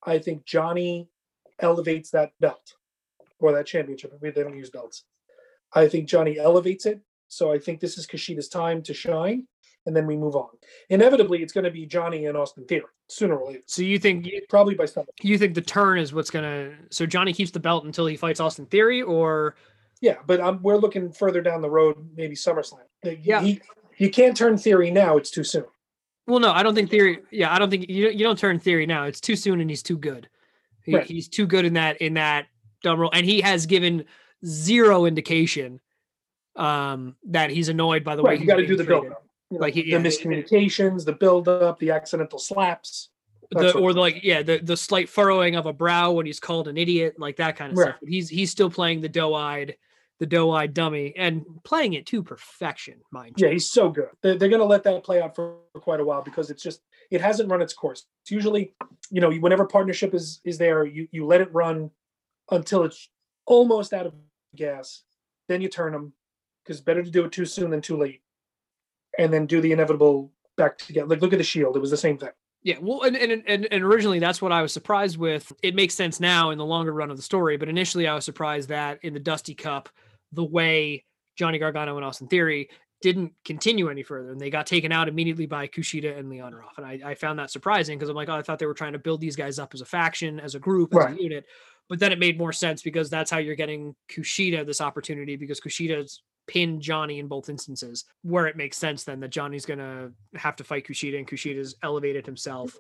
I 0.04 0.20
think 0.20 0.46
Johnny 0.46 1.10
elevates 1.60 2.10
that 2.12 2.32
belt 2.40 2.74
or 3.40 3.52
that 3.54 3.66
championship. 3.66 4.20
They 4.22 4.32
don't 4.32 4.58
use 4.58 4.70
belts. 4.70 5.04
I 5.74 5.88
think 5.88 6.08
Johnny 6.08 6.38
elevates 6.38 6.86
it. 6.86 7.00
So 7.28 7.52
I 7.52 7.60
think 7.60 7.80
this 7.80 7.98
is 7.98 8.06
Kushida's 8.06 8.50
time 8.50 8.82
to 8.84 8.94
shine, 8.94 9.48
and 9.86 9.96
then 9.96 10.06
we 10.06 10.18
move 10.18 10.36
on. 10.36 10.50
Inevitably, 10.90 11.42
it's 11.42 11.54
going 11.54 11.64
to 11.64 11.72
be 11.72 11.86
Johnny 11.86 12.26
and 12.26 12.38
Austin 12.38 12.66
Theory 12.66 12.84
sooner 13.08 13.38
or 13.38 13.48
later, 13.48 13.64
So 13.68 13.82
you 13.84 14.00
think 14.00 14.28
probably 14.50 14.76
by 14.76 14.86
summer. 14.86 15.08
you 15.22 15.38
think 15.38 15.56
the 15.56 15.62
turn 15.62 15.98
is 15.98 16.14
what's 16.14 16.30
gonna? 16.30 16.74
So 16.90 17.06
Johnny 17.06 17.32
keeps 17.34 17.52
the 17.52 17.60
belt 17.60 17.86
until 17.86 18.06
he 18.06 18.18
fights 18.18 18.40
Austin 18.40 18.66
Theory, 18.66 19.02
or 19.02 19.56
Yeah, 20.02 20.18
but 20.28 20.40
um, 20.40 20.60
we're 20.62 20.78
looking 20.78 21.12
further 21.12 21.42
down 21.42 21.62
the 21.62 21.70
road, 21.70 21.98
maybe 22.16 22.36
SummerSlam. 22.36 22.80
Yeah. 23.22 23.42
he, 23.42 23.62
you 23.98 24.10
can't 24.10 24.36
turn 24.36 24.58
Theory 24.58 24.92
now; 24.92 25.16
it's 25.18 25.32
too 25.32 25.44
soon. 25.44 25.66
Well, 26.28 26.40
no, 26.40 26.52
I 26.52 26.64
don't 26.64 26.76
think 26.76 26.90
Theory. 26.90 27.20
Yeah, 27.32 27.54
I 27.54 27.60
don't 27.60 27.70
think 27.70 27.90
you 27.90 28.10
you 28.10 28.20
don't 28.24 28.38
turn 28.40 28.60
Theory 28.60 28.86
now. 28.86 29.06
It's 29.06 29.22
too 29.22 29.36
soon, 29.36 29.60
and 29.62 29.70
he's 29.70 29.84
too 29.84 29.98
good. 29.98 30.30
He, 30.86 30.96
Right. 30.96 31.06
He's 31.06 31.28
too 31.28 31.46
good 31.46 31.66
in 31.66 31.74
that 31.74 31.98
in 32.02 32.14
that 32.16 32.48
dumb 32.84 33.00
role, 33.00 33.12
and 33.14 33.26
he 33.26 33.42
has 33.42 33.66
given 33.66 34.06
zero 34.46 35.06
indication 35.06 35.80
um, 36.56 37.16
that 37.26 37.50
he's 37.50 37.70
annoyed 37.70 38.04
by 38.04 38.16
the 38.16 38.24
right, 38.24 38.38
way 38.38 38.42
you 38.42 38.48
got 38.48 38.58
to 38.58 38.66
do 38.68 38.76
the 38.76 38.84
build 38.84 39.06
up. 39.08 39.26
You 39.50 39.58
know, 39.58 39.62
Like, 39.62 39.74
he- 39.74 39.84
the 39.84 39.90
yeah, 39.90 39.98
miscommunications, 40.00 41.06
the 41.06 41.14
build 41.14 41.48
up, 41.48 41.80
the 41.80 41.92
accidental 41.92 42.40
slaps. 42.40 43.10
the 43.52 43.74
or 43.78 43.94
the, 43.94 44.00
like 44.00 44.24
yeah 44.24 44.42
the 44.42 44.60
the 44.60 44.78
slight 44.78 45.10
furrowing 45.10 45.56
of 45.56 45.66
a 45.66 45.74
brow 45.74 46.12
when 46.12 46.26
he's 46.26 46.40
called 46.40 46.68
an 46.70 46.78
idiot 46.78 47.16
like 47.20 47.36
that 47.36 47.58
kind 47.58 47.72
of 47.74 47.78
Right. 47.78 47.88
stuff 47.90 47.98
but 48.00 48.08
he's 48.10 48.30
he's 48.30 48.50
still 48.50 48.70
playing 48.70 49.02
the 49.02 49.10
doe-eyed 49.10 49.76
the 50.22 50.28
doe-eyed 50.28 50.72
dummy 50.76 51.16
and 51.18 51.44
playing 51.64 51.94
it 51.94 52.06
to 52.06 52.22
perfection 52.22 52.94
mind 53.10 53.34
you 53.38 53.48
Yeah, 53.48 53.54
he's 53.54 53.68
so 53.72 53.90
good. 53.90 54.10
They're, 54.22 54.38
they're 54.38 54.50
going 54.50 54.62
to 54.62 54.66
let 54.68 54.84
that 54.84 55.04
play 55.04 55.20
out 55.20 55.36
for 55.36 55.56
quite 55.74 56.00
a 56.00 56.06
while 56.06 56.22
because 56.22 56.52
it's 56.52 56.62
just 56.62 56.82
it 57.10 57.22
hasn't 57.22 57.50
run 57.50 57.60
its 57.60 57.74
course. 57.74 58.06
It's 58.22 58.30
usually, 58.30 58.72
you 59.10 59.20
know, 59.20 59.32
whenever 59.32 59.66
partnership 59.66 60.14
is 60.14 60.40
is 60.44 60.60
there, 60.60 60.86
you 60.86 61.08
you 61.12 61.26
let 61.26 61.42
it 61.42 61.52
run 61.52 61.90
until 62.52 62.84
it's 62.84 63.10
almost 63.48 63.94
out 63.94 64.06
of 64.06 64.14
gas, 64.56 65.02
then 65.50 65.60
you 65.60 65.68
turn 65.70 65.92
them 65.92 66.14
because 66.64 66.82
better 66.82 67.02
to 67.02 67.10
do 67.10 67.26
it 67.26 67.32
too 67.32 67.48
soon 67.48 67.72
than 67.72 67.82
too 67.82 67.98
late, 67.98 68.22
and 69.18 69.34
then 69.34 69.48
do 69.48 69.60
the 69.60 69.72
inevitable 69.72 70.32
back 70.56 70.78
together. 70.78 71.08
Like 71.08 71.22
look 71.24 71.34
at 71.34 71.40
the 71.40 71.44
Shield; 71.44 71.76
it 71.76 71.80
was 71.80 71.90
the 71.90 71.98
same 71.98 72.20
thing. 72.20 72.30
yeah 72.62 72.78
well 72.80 73.02
and, 73.02 73.18
and 73.18 73.44
and 73.48 73.68
and 73.72 73.84
originally 73.84 74.20
that's 74.20 74.40
what 74.40 74.52
i 74.52 74.62
was 74.62 74.72
surprised 74.72 75.18
with 75.18 75.52
it 75.64 75.74
makes 75.74 75.96
sense 75.96 76.20
now 76.20 76.52
in 76.52 76.60
the 76.60 76.66
longer 76.66 76.94
run 76.94 77.10
of 77.10 77.18
the 77.18 77.24
story 77.24 77.58
but 77.58 77.68
initially 77.68 78.08
i 78.08 78.14
was 78.14 78.24
surprised 78.24 78.70
that 78.70 79.00
in 79.02 79.16
the 79.16 79.20
dusty 79.20 79.56
cup 79.56 79.90
the 80.34 80.44
way 80.44 81.04
johnny 81.38 81.58
gargano 81.60 81.96
and 81.96 82.06
austin 82.06 82.28
theory 82.28 82.70
didn't 83.02 83.34
continue 83.46 83.90
any 83.90 84.04
further 84.04 84.32
and 84.32 84.40
they 84.40 84.50
got 84.52 84.68
taken 84.68 84.92
out 84.92 85.08
immediately 85.08 85.46
by 85.48 85.68
kushida 85.68 86.18
and 86.18 86.30
leon 86.30 86.54
ruff 86.54 86.74
and 86.78 86.86
i, 86.86 87.00
I 87.04 87.16
found 87.16 87.40
that 87.40 87.50
surprising 87.52 87.98
because 87.98 88.10
i'm 88.10 88.16
like 88.16 88.30
oh 88.30 88.36
i 88.36 88.42
thought 88.42 88.60
they 88.60 88.66
were 88.68 88.74
trying 88.74 88.94
to 88.94 89.00
build 89.00 89.22
these 89.22 89.36
guys 89.36 89.58
up 89.60 89.74
as 89.74 89.82
a 89.82 89.86
faction 89.86 90.40
as 90.40 90.56
a 90.56 90.60
group 90.60 90.94
as 90.94 90.98
Right. 91.06 91.18
a 91.18 91.22
unit 91.24 91.46
but 91.90 92.00
then 92.00 92.12
it 92.12 92.20
made 92.20 92.38
more 92.38 92.54
sense 92.54 92.82
because 92.82 93.10
that's 93.10 93.30
how 93.32 93.38
you're 93.40 93.56
getting 93.56 93.96
kushida 94.10 94.66
this 94.66 94.82
opportunity 94.82 95.36
because 95.36 95.60
kushida's 95.60 96.22
pinned 96.48 96.82
johnny 96.82 97.20
in 97.20 97.28
both 97.28 97.50
instances 97.50 98.06
where 98.24 98.46
it 98.48 98.56
makes 98.58 98.78
sense 98.78 99.04
then 99.04 99.20
that 99.20 99.30
johnny's 99.30 99.66
gonna 99.66 100.12
have 100.36 100.56
to 100.56 100.64
fight 100.64 100.86
kushida 100.88 101.18
and 101.18 101.28
kushida's 101.28 101.76
elevated 101.84 102.26
himself 102.26 102.78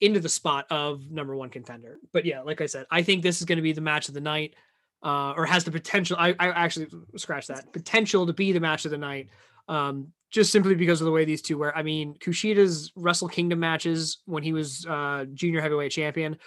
into 0.00 0.20
the 0.20 0.28
spot 0.28 0.66
of 0.70 1.10
number 1.10 1.34
one 1.36 1.48
contender 1.48 1.98
but 2.12 2.24
yeah 2.24 2.40
like 2.40 2.60
i 2.60 2.66
said 2.66 2.84
i 2.90 3.02
think 3.02 3.22
this 3.22 3.38
is 3.40 3.44
going 3.46 3.56
to 3.56 3.62
be 3.62 3.72
the 3.72 3.80
match 3.80 4.08
of 4.08 4.14
the 4.14 4.20
night 4.20 4.54
uh, 5.04 5.34
or 5.36 5.46
has 5.46 5.64
the 5.64 5.70
potential. 5.70 6.16
I, 6.18 6.30
I 6.38 6.48
actually 6.48 6.88
scratch 7.16 7.46
that 7.48 7.72
potential 7.72 8.26
to 8.26 8.32
be 8.32 8.52
the 8.52 8.60
match 8.60 8.84
of 8.84 8.90
the 8.90 8.98
night, 8.98 9.28
um, 9.68 10.08
just 10.30 10.50
simply 10.50 10.74
because 10.74 11.00
of 11.00 11.04
the 11.04 11.12
way 11.12 11.24
these 11.24 11.42
two 11.42 11.58
were. 11.58 11.76
I 11.76 11.82
mean, 11.82 12.14
Kushida's 12.14 12.90
Wrestle 12.96 13.28
Kingdom 13.28 13.60
matches 13.60 14.18
when 14.24 14.42
he 14.42 14.52
was 14.52 14.86
uh, 14.86 15.26
junior 15.34 15.60
heavyweight 15.60 15.92
champion 15.92 16.38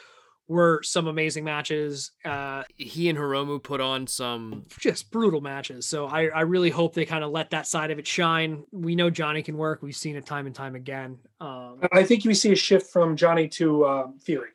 were 0.48 0.82
some 0.84 1.08
amazing 1.08 1.44
matches, 1.44 2.12
uh, 2.24 2.64
He 2.76 3.10
and 3.10 3.18
Hiromu 3.18 3.62
put 3.62 3.82
on 3.82 4.08
some 4.08 4.66
just 4.80 5.12
brutal 5.12 5.42
matches. 5.42 5.88
So 5.88 6.08
I, 6.08 6.28
I 6.28 6.42
really 6.42 6.70
hope 6.70 6.94
they 6.94 7.06
kind 7.06 7.24
of 7.24 7.32
let 7.32 7.50
that 7.50 7.68
side 7.68 7.92
of 7.92 8.00
it 8.00 8.08
shine. 8.08 8.64
We 8.72 8.96
know 8.96 9.10
Johnny 9.10 9.44
can 9.44 9.58
work. 9.58 9.82
We've 9.82 9.96
seen 9.96 10.16
it 10.16 10.26
time 10.26 10.46
and 10.46 10.56
time 10.56 10.76
again. 10.76 11.18
Um, 11.42 11.80
I 11.92 12.04
think 12.04 12.24
we 12.24 12.34
see 12.34 12.54
a 12.54 12.56
shift 12.56 12.92
from 12.92 13.18
Johnny 13.18 13.48
to 13.50 13.84
uh, 13.84 14.08
Theory. 14.22 14.50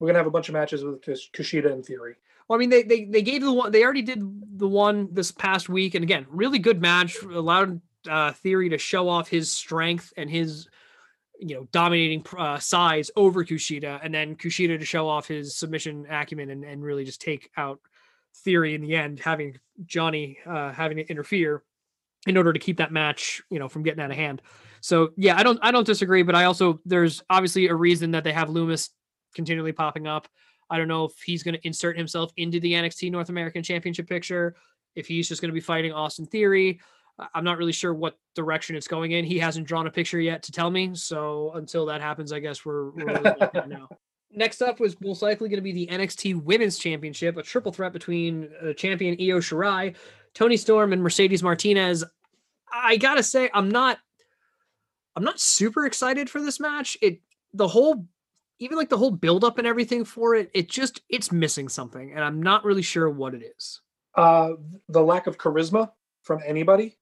We're 0.00 0.08
gonna 0.08 0.18
have 0.18 0.26
a 0.26 0.32
bunch 0.32 0.48
of 0.48 0.54
matches 0.54 0.84
with 0.84 1.00
Kushida 1.02 1.72
and 1.72 1.84
Theory. 1.84 2.16
Well, 2.48 2.56
I 2.56 2.60
mean, 2.60 2.70
they 2.70 2.82
they 2.82 3.04
they 3.04 3.22
gave 3.22 3.42
the 3.42 3.52
one. 3.52 3.72
They 3.72 3.82
already 3.82 4.02
did 4.02 4.22
the 4.58 4.68
one 4.68 5.08
this 5.12 5.32
past 5.32 5.68
week, 5.68 5.94
and 5.94 6.02
again, 6.02 6.26
really 6.28 6.58
good 6.58 6.80
match. 6.80 7.16
Allowed 7.22 7.80
uh, 8.08 8.32
Theory 8.32 8.68
to 8.68 8.78
show 8.78 9.08
off 9.08 9.28
his 9.28 9.50
strength 9.50 10.12
and 10.16 10.30
his, 10.30 10.68
you 11.40 11.56
know, 11.56 11.68
dominating 11.72 12.24
uh, 12.38 12.58
size 12.58 13.10
over 13.16 13.44
Kushida, 13.44 14.00
and 14.02 14.14
then 14.14 14.36
Kushida 14.36 14.78
to 14.78 14.84
show 14.84 15.08
off 15.08 15.26
his 15.26 15.56
submission 15.56 16.06
acumen 16.08 16.50
and 16.50 16.64
and 16.64 16.84
really 16.84 17.04
just 17.04 17.20
take 17.20 17.50
out 17.56 17.80
Theory 18.44 18.74
in 18.74 18.82
the 18.82 18.94
end, 18.94 19.18
having 19.18 19.58
Johnny 19.84 20.38
uh, 20.46 20.72
having 20.72 20.98
to 20.98 21.06
interfere 21.08 21.64
in 22.26 22.36
order 22.36 22.52
to 22.52 22.58
keep 22.58 22.76
that 22.78 22.92
match, 22.92 23.42
you 23.50 23.58
know, 23.58 23.68
from 23.68 23.82
getting 23.82 24.02
out 24.02 24.10
of 24.10 24.16
hand. 24.16 24.42
So 24.80 25.10
yeah, 25.16 25.36
I 25.36 25.42
don't 25.42 25.58
I 25.62 25.72
don't 25.72 25.86
disagree, 25.86 26.22
but 26.22 26.36
I 26.36 26.44
also 26.44 26.80
there's 26.84 27.22
obviously 27.28 27.66
a 27.68 27.74
reason 27.74 28.12
that 28.12 28.24
they 28.24 28.32
have 28.32 28.48
Lumis 28.48 28.90
continually 29.34 29.72
popping 29.72 30.06
up. 30.06 30.28
I 30.70 30.78
don't 30.78 30.88
know 30.88 31.04
if 31.04 31.20
he's 31.20 31.42
going 31.42 31.54
to 31.54 31.66
insert 31.66 31.96
himself 31.96 32.32
into 32.36 32.60
the 32.60 32.72
NXT 32.72 33.10
North 33.10 33.28
American 33.28 33.62
Championship 33.62 34.08
picture, 34.08 34.56
if 34.94 35.06
he's 35.06 35.28
just 35.28 35.40
going 35.40 35.50
to 35.50 35.54
be 35.54 35.60
fighting 35.60 35.92
Austin 35.92 36.26
Theory. 36.26 36.80
I'm 37.34 37.44
not 37.44 37.56
really 37.56 37.72
sure 37.72 37.94
what 37.94 38.18
direction 38.34 38.76
it's 38.76 38.88
going 38.88 39.12
in. 39.12 39.24
He 39.24 39.38
hasn't 39.38 39.66
drawn 39.66 39.86
a 39.86 39.90
picture 39.90 40.20
yet 40.20 40.42
to 40.44 40.52
tell 40.52 40.70
me. 40.70 40.94
So 40.94 41.52
until 41.54 41.86
that 41.86 42.00
happens, 42.00 42.32
I 42.32 42.40
guess 42.40 42.64
we're, 42.64 42.90
we're 42.90 43.06
really 43.06 43.36
now. 43.68 43.88
Next 44.32 44.60
up 44.60 44.80
was 44.80 45.00
most 45.00 45.22
likely 45.22 45.48
going 45.48 45.56
to 45.56 45.62
be 45.62 45.72
the 45.72 45.86
NXT 45.86 46.42
Women's 46.42 46.78
Championship, 46.78 47.38
a 47.38 47.42
triple 47.42 47.72
threat 47.72 47.94
between 47.94 48.50
uh, 48.62 48.74
champion 48.74 49.14
Io 49.14 49.38
Shirai, 49.38 49.94
Toni 50.34 50.58
Storm, 50.58 50.92
and 50.92 51.02
Mercedes 51.02 51.42
Martinez. 51.42 52.04
I 52.70 52.98
gotta 52.98 53.22
say, 53.22 53.48
I'm 53.54 53.70
not, 53.70 53.98
I'm 55.14 55.24
not 55.24 55.40
super 55.40 55.86
excited 55.86 56.28
for 56.28 56.42
this 56.42 56.60
match. 56.60 56.98
It 57.00 57.20
the 57.54 57.68
whole 57.68 58.06
even 58.58 58.76
like 58.76 58.88
the 58.88 58.96
whole 58.98 59.10
build 59.10 59.44
up 59.44 59.58
and 59.58 59.66
everything 59.66 60.04
for 60.04 60.34
it, 60.34 60.50
it 60.54 60.68
just 60.70 61.02
it's 61.08 61.30
missing 61.32 61.68
something, 61.68 62.12
and 62.12 62.22
I'm 62.24 62.42
not 62.42 62.64
really 62.64 62.82
sure 62.82 63.08
what 63.10 63.34
it 63.34 63.42
is. 63.56 63.80
Uh, 64.14 64.52
the 64.88 65.02
lack 65.02 65.26
of 65.26 65.36
charisma 65.38 65.90
from 66.22 66.40
anybody, 66.46 66.96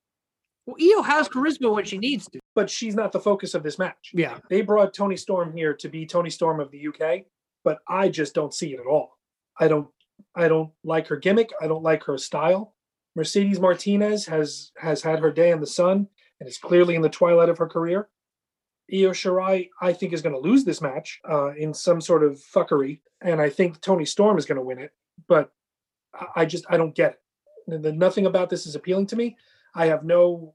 Well, 0.66 0.76
Io 0.82 1.02
has 1.02 1.28
charisma 1.28 1.72
when 1.72 1.84
she 1.84 1.98
needs 1.98 2.28
to. 2.30 2.40
but 2.54 2.68
she's 2.68 2.94
not 2.96 3.12
the 3.12 3.20
focus 3.20 3.54
of 3.54 3.62
this 3.62 3.78
match. 3.78 4.10
Yeah, 4.12 4.38
They 4.50 4.62
brought 4.62 4.94
Toni 4.94 5.16
Storm 5.16 5.52
here 5.56 5.74
to 5.74 5.88
be 5.88 6.06
Toni 6.06 6.30
Storm 6.30 6.58
of 6.60 6.70
the 6.72 6.88
UK, 6.88 7.24
but 7.62 7.78
I 7.88 8.08
just 8.08 8.34
don't 8.34 8.52
see 8.52 8.72
it 8.74 8.80
at 8.80 8.86
all. 8.86 9.18
I 9.60 9.68
don't 9.68 9.88
I 10.34 10.48
don't 10.48 10.70
like 10.84 11.06
her 11.08 11.16
gimmick. 11.16 11.50
I 11.60 11.66
don't 11.68 11.82
like 11.82 12.02
her 12.04 12.18
style. 12.18 12.74
Mercedes 13.16 13.60
Martinez 13.60 14.26
has 14.26 14.72
has 14.78 15.02
had 15.02 15.20
her 15.20 15.30
day 15.30 15.50
in 15.52 15.60
the 15.60 15.66
sun 15.66 16.08
and 16.40 16.48
is 16.48 16.58
clearly 16.58 16.96
in 16.96 17.02
the 17.02 17.08
twilight 17.08 17.48
of 17.48 17.58
her 17.58 17.68
career. 17.68 18.08
Io 18.92 19.10
Shirai, 19.10 19.70
I 19.80 19.92
think, 19.92 20.12
is 20.12 20.22
going 20.22 20.34
to 20.34 20.40
lose 20.40 20.64
this 20.64 20.82
match 20.82 21.20
uh, 21.28 21.54
in 21.54 21.72
some 21.72 22.00
sort 22.00 22.22
of 22.22 22.34
fuckery, 22.38 23.00
and 23.22 23.40
I 23.40 23.48
think 23.48 23.80
Toni 23.80 24.04
Storm 24.04 24.36
is 24.38 24.44
going 24.44 24.56
to 24.58 24.64
win 24.64 24.78
it. 24.78 24.92
But 25.26 25.52
I- 26.36 26.44
just 26.44 26.64
I 26.68 26.76
don't 26.76 26.94
get 26.94 27.18
it. 27.66 27.94
Nothing 27.96 28.26
about 28.26 28.50
this 28.50 28.66
is 28.66 28.74
appealing 28.74 29.06
to 29.08 29.16
me. 29.16 29.36
I 29.74 29.86
have 29.86 30.04
no 30.04 30.54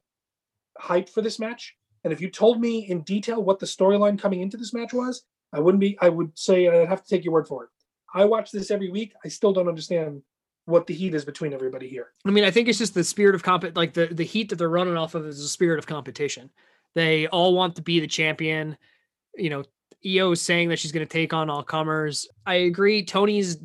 hype 0.77 1.09
for 1.09 1.21
this 1.21 1.39
match. 1.39 1.75
And 2.03 2.13
if 2.13 2.21
you 2.21 2.29
told 2.29 2.61
me 2.61 2.87
in 2.89 3.01
detail 3.01 3.43
what 3.43 3.59
the 3.59 3.65
storyline 3.65 4.17
coming 4.17 4.41
into 4.41 4.57
this 4.57 4.73
match 4.73 4.93
was, 4.93 5.23
I 5.51 5.59
wouldn't 5.59 5.81
be. 5.81 5.97
I 5.99 6.09
would 6.09 6.37
say 6.37 6.67
I'd 6.67 6.87
have 6.87 7.03
to 7.03 7.09
take 7.09 7.25
your 7.25 7.33
word 7.33 7.47
for 7.47 7.63
it. 7.65 7.69
I 8.13 8.25
watch 8.25 8.51
this 8.51 8.71
every 8.71 8.89
week. 8.89 9.13
I 9.25 9.27
still 9.27 9.51
don't 9.53 9.67
understand 9.67 10.21
what 10.65 10.85
the 10.85 10.93
heat 10.93 11.15
is 11.15 11.25
between 11.25 11.51
everybody 11.53 11.89
here. 11.89 12.09
I 12.25 12.29
mean, 12.29 12.43
I 12.43 12.51
think 12.51 12.67
it's 12.67 12.77
just 12.77 12.93
the 12.93 13.03
spirit 13.03 13.33
of 13.35 13.43
comp, 13.43 13.65
like 13.75 13.93
the 13.93 14.07
the 14.07 14.23
heat 14.23 14.49
that 14.49 14.57
they're 14.57 14.69
running 14.69 14.95
off 14.97 15.15
of 15.15 15.25
is 15.25 15.41
the 15.41 15.47
spirit 15.47 15.79
of 15.79 15.87
competition. 15.87 16.51
They 16.95 17.27
all 17.27 17.53
want 17.53 17.75
to 17.75 17.81
be 17.81 17.99
the 17.99 18.07
champion. 18.07 18.77
You 19.35 19.49
know, 19.49 19.63
Io 20.05 20.31
is 20.31 20.41
saying 20.41 20.69
that 20.69 20.79
she's 20.79 20.91
going 20.91 21.05
to 21.05 21.11
take 21.11 21.33
on 21.33 21.49
all 21.49 21.63
comers. 21.63 22.27
I 22.45 22.55
agree. 22.55 23.03
Toni's 23.03 23.57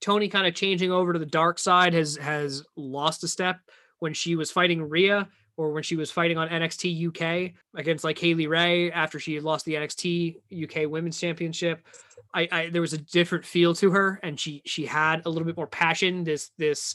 Toni 0.00 0.28
kind 0.28 0.46
of 0.46 0.54
changing 0.54 0.92
over 0.92 1.12
to 1.12 1.18
the 1.18 1.26
dark 1.26 1.58
side 1.58 1.92
has 1.94 2.16
has 2.16 2.64
lost 2.76 3.24
a 3.24 3.28
step 3.28 3.60
when 3.98 4.14
she 4.14 4.36
was 4.36 4.50
fighting 4.50 4.82
Rhea 4.82 5.28
or 5.56 5.72
when 5.72 5.82
she 5.82 5.96
was 5.96 6.10
fighting 6.10 6.38
on 6.38 6.48
NXT 6.48 7.08
UK 7.08 7.52
against 7.74 8.04
like 8.04 8.16
Kay 8.16 8.34
Lee 8.34 8.46
Ray 8.46 8.92
after 8.92 9.18
she 9.18 9.34
had 9.34 9.42
lost 9.42 9.64
the 9.64 9.74
NXT 9.74 10.36
UK 10.64 10.88
Women's 10.88 11.20
Championship. 11.20 11.84
I, 12.32 12.48
I 12.50 12.68
there 12.70 12.80
was 12.80 12.92
a 12.92 12.98
different 12.98 13.44
feel 13.44 13.74
to 13.74 13.90
her 13.90 14.20
and 14.22 14.38
she 14.38 14.62
she 14.64 14.86
had 14.86 15.22
a 15.26 15.30
little 15.30 15.46
bit 15.46 15.56
more 15.56 15.66
passion 15.66 16.24
this 16.24 16.50
this 16.58 16.94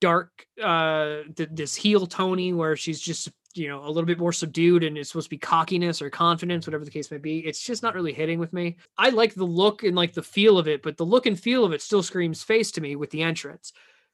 dark 0.00 0.46
uh 0.62 1.22
th- 1.34 1.48
this 1.52 1.74
heel 1.74 2.06
Toni 2.06 2.52
where 2.52 2.76
she's 2.76 3.00
just 3.00 3.30
you 3.54 3.68
know 3.68 3.84
a 3.84 3.88
little 3.88 4.04
bit 4.04 4.18
more 4.18 4.32
subdued 4.32 4.82
and 4.84 4.98
it's 4.98 5.10
supposed 5.10 5.26
to 5.26 5.30
be 5.30 5.38
cockiness 5.38 6.02
or 6.02 6.10
confidence 6.10 6.66
whatever 6.66 6.84
the 6.84 6.90
case 6.90 7.10
may 7.10 7.18
be 7.18 7.38
it's 7.40 7.62
just 7.62 7.82
not 7.82 7.94
really 7.94 8.12
hitting 8.12 8.38
with 8.38 8.52
me. 8.52 8.76
I 8.98 9.10
like 9.10 9.34
the 9.34 9.44
look 9.44 9.82
and 9.82 9.96
like 9.96 10.12
the 10.12 10.22
feel 10.22 10.58
of 10.58 10.68
it 10.68 10.82
but 10.82 10.96
the 10.96 11.06
look 11.06 11.26
and 11.26 11.38
feel 11.38 11.64
of 11.64 11.72
it 11.72 11.82
still 11.82 12.02
screams 12.02 12.42
face 12.42 12.70
to 12.72 12.80
me 12.80 12.96
with 12.96 13.10
the 13.10 13.22
entrance. 13.22 13.72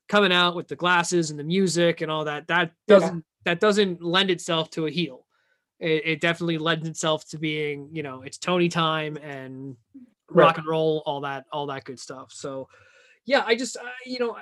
Coming 0.08 0.32
out 0.32 0.56
with 0.56 0.68
the 0.68 0.76
glasses 0.76 1.30
and 1.30 1.38
the 1.38 1.44
music 1.44 2.00
and 2.00 2.10
all 2.10 2.24
that 2.24 2.48
that 2.48 2.72
doesn't 2.88 3.24
that 3.44 3.60
doesn't 3.60 4.02
lend 4.02 4.30
itself 4.30 4.70
to 4.70 4.86
a 4.86 4.90
heel. 4.90 5.26
It, 5.78 6.02
it 6.04 6.20
definitely 6.20 6.58
lends 6.58 6.86
itself 6.88 7.26
to 7.30 7.38
being 7.38 7.88
you 7.92 8.02
know 8.02 8.22
it's 8.22 8.38
toni 8.38 8.68
time 8.68 9.16
and 9.16 9.76
Right. 10.32 10.44
rock 10.44 10.58
and 10.58 10.66
roll 10.66 11.02
all 11.06 11.22
that 11.22 11.46
all 11.52 11.66
that 11.66 11.84
good 11.84 11.98
stuff. 11.98 12.32
So 12.32 12.68
yeah 13.30 13.42
i 13.46 13.54
just 13.54 13.76
uh, 13.76 13.80
you 14.04 14.18
know 14.18 14.36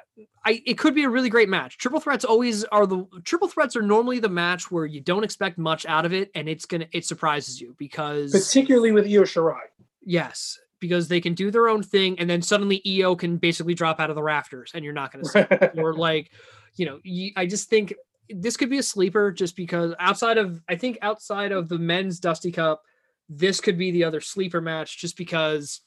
I 0.44 0.62
it 0.64 0.78
could 0.78 0.94
be 0.94 1.04
a 1.04 1.10
really 1.10 1.28
great 1.28 1.48
match. 1.48 1.76
Triple 1.76 2.00
threats 2.00 2.24
always 2.24 2.64
are 2.64 2.86
the 2.86 3.04
triple 3.24 3.48
threats 3.48 3.76
are 3.76 3.82
normally 3.82 4.18
the 4.18 4.28
match 4.30 4.70
where 4.70 4.86
you 4.86 5.00
don't 5.00 5.24
expect 5.24 5.58
much 5.58 5.84
out 5.86 6.06
of 6.06 6.12
it 6.12 6.30
and 6.34 6.48
it's 6.48 6.64
gonna 6.64 6.86
it 6.92 7.04
surprises 7.04 7.60
you 7.60 7.74
because 7.78 8.32
Particularly 8.32 8.92
with 8.92 9.04
Io 9.04 9.22
Shirai. 9.22 9.66
yes, 10.02 10.58
because 10.80 11.08
they 11.08 11.20
can 11.20 11.34
do 11.34 11.50
their 11.50 11.68
own 11.68 11.82
thing 11.82 12.18
and 12.18 12.30
then 12.30 12.40
suddenly 12.40 12.80
Io 12.86 13.14
can 13.14 13.36
basically 13.36 13.74
drop 13.74 14.00
out 14.00 14.10
of 14.10 14.16
the 14.16 14.22
rafters 14.22 14.70
and 14.74 14.84
you're 14.84 14.94
not 14.94 15.12
gonna 15.12 15.24
see 15.26 15.44
or 15.76 15.92
like 16.08 16.30
you 16.76 16.86
know 16.86 16.98
you, 17.02 17.32
I 17.36 17.44
just 17.46 17.68
think 17.68 17.92
this 18.30 18.56
could 18.56 18.70
be 18.70 18.78
a 18.78 18.82
sleeper 18.82 19.30
just 19.30 19.54
because 19.54 19.94
outside 19.98 20.38
of 20.38 20.62
I 20.68 20.76
think 20.76 20.98
outside 21.02 21.52
of 21.52 21.68
the 21.68 21.78
men's 21.78 22.20
Dusty 22.20 22.52
Cup, 22.52 22.82
this 23.28 23.60
could 23.60 23.76
be 23.76 23.90
the 23.90 24.04
other 24.04 24.20
sleeper 24.22 24.62
match 24.62 24.98
just 24.98 25.16
because 25.16 25.82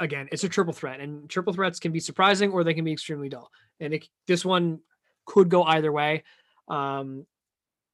again 0.00 0.28
it's 0.32 0.42
a 0.42 0.48
triple 0.48 0.72
threat 0.72 0.98
and 0.98 1.30
triple 1.30 1.52
threats 1.52 1.78
can 1.78 1.92
be 1.92 2.00
surprising 2.00 2.50
or 2.50 2.64
they 2.64 2.74
can 2.74 2.84
be 2.84 2.92
extremely 2.92 3.28
dull 3.28 3.50
and 3.78 3.94
it, 3.94 4.08
this 4.26 4.44
one 4.44 4.80
could 5.26 5.48
go 5.48 5.62
either 5.62 5.92
way 5.92 6.24
Um, 6.68 7.26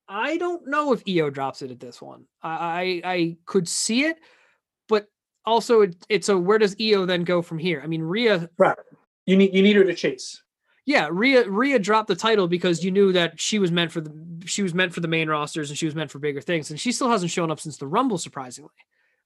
I 0.08 0.36
don't 0.36 0.68
know 0.68 0.92
if 0.92 1.02
Io 1.08 1.30
drops 1.30 1.62
it 1.62 1.70
at 1.72 1.80
this 1.80 2.00
one. 2.00 2.26
I 2.40 3.02
I, 3.04 3.12
I 3.14 3.36
could 3.44 3.66
see 3.66 4.04
it, 4.04 4.18
but 4.88 5.08
also 5.44 5.80
it, 5.82 5.96
it's 6.08 6.28
a 6.28 6.38
where 6.38 6.58
does 6.58 6.76
Io 6.80 7.06
then 7.06 7.24
go 7.24 7.42
from 7.42 7.58
here? 7.58 7.80
I 7.82 7.88
mean, 7.88 8.02
Rhea, 8.02 8.48
Right. 8.56 8.78
You 9.26 9.36
need 9.36 9.52
you 9.52 9.62
need 9.62 9.74
her 9.74 9.82
to 9.84 9.94
chase. 9.94 10.42
yeah, 10.84 11.08
Rhea 11.10 11.50
Rhea 11.50 11.80
dropped 11.80 12.06
the 12.06 12.14
title 12.14 12.46
because 12.46 12.84
you 12.84 12.92
knew 12.92 13.10
that 13.14 13.40
she 13.40 13.58
was 13.58 13.72
meant 13.72 13.90
for 13.90 14.00
the 14.00 14.12
she 14.46 14.62
was 14.62 14.74
meant 14.74 14.94
for 14.94 15.00
the 15.00 15.08
main 15.08 15.28
rosters 15.28 15.70
and 15.70 15.76
she 15.78 15.86
was 15.86 15.96
meant 15.96 16.12
for 16.12 16.20
bigger 16.20 16.40
things, 16.40 16.70
and 16.70 16.78
she 16.78 16.92
still 16.92 17.10
hasn't 17.10 17.32
shown 17.32 17.50
up 17.50 17.58
since 17.58 17.76
the 17.76 17.88
Rumble, 17.88 18.18
surprisingly. 18.18 18.70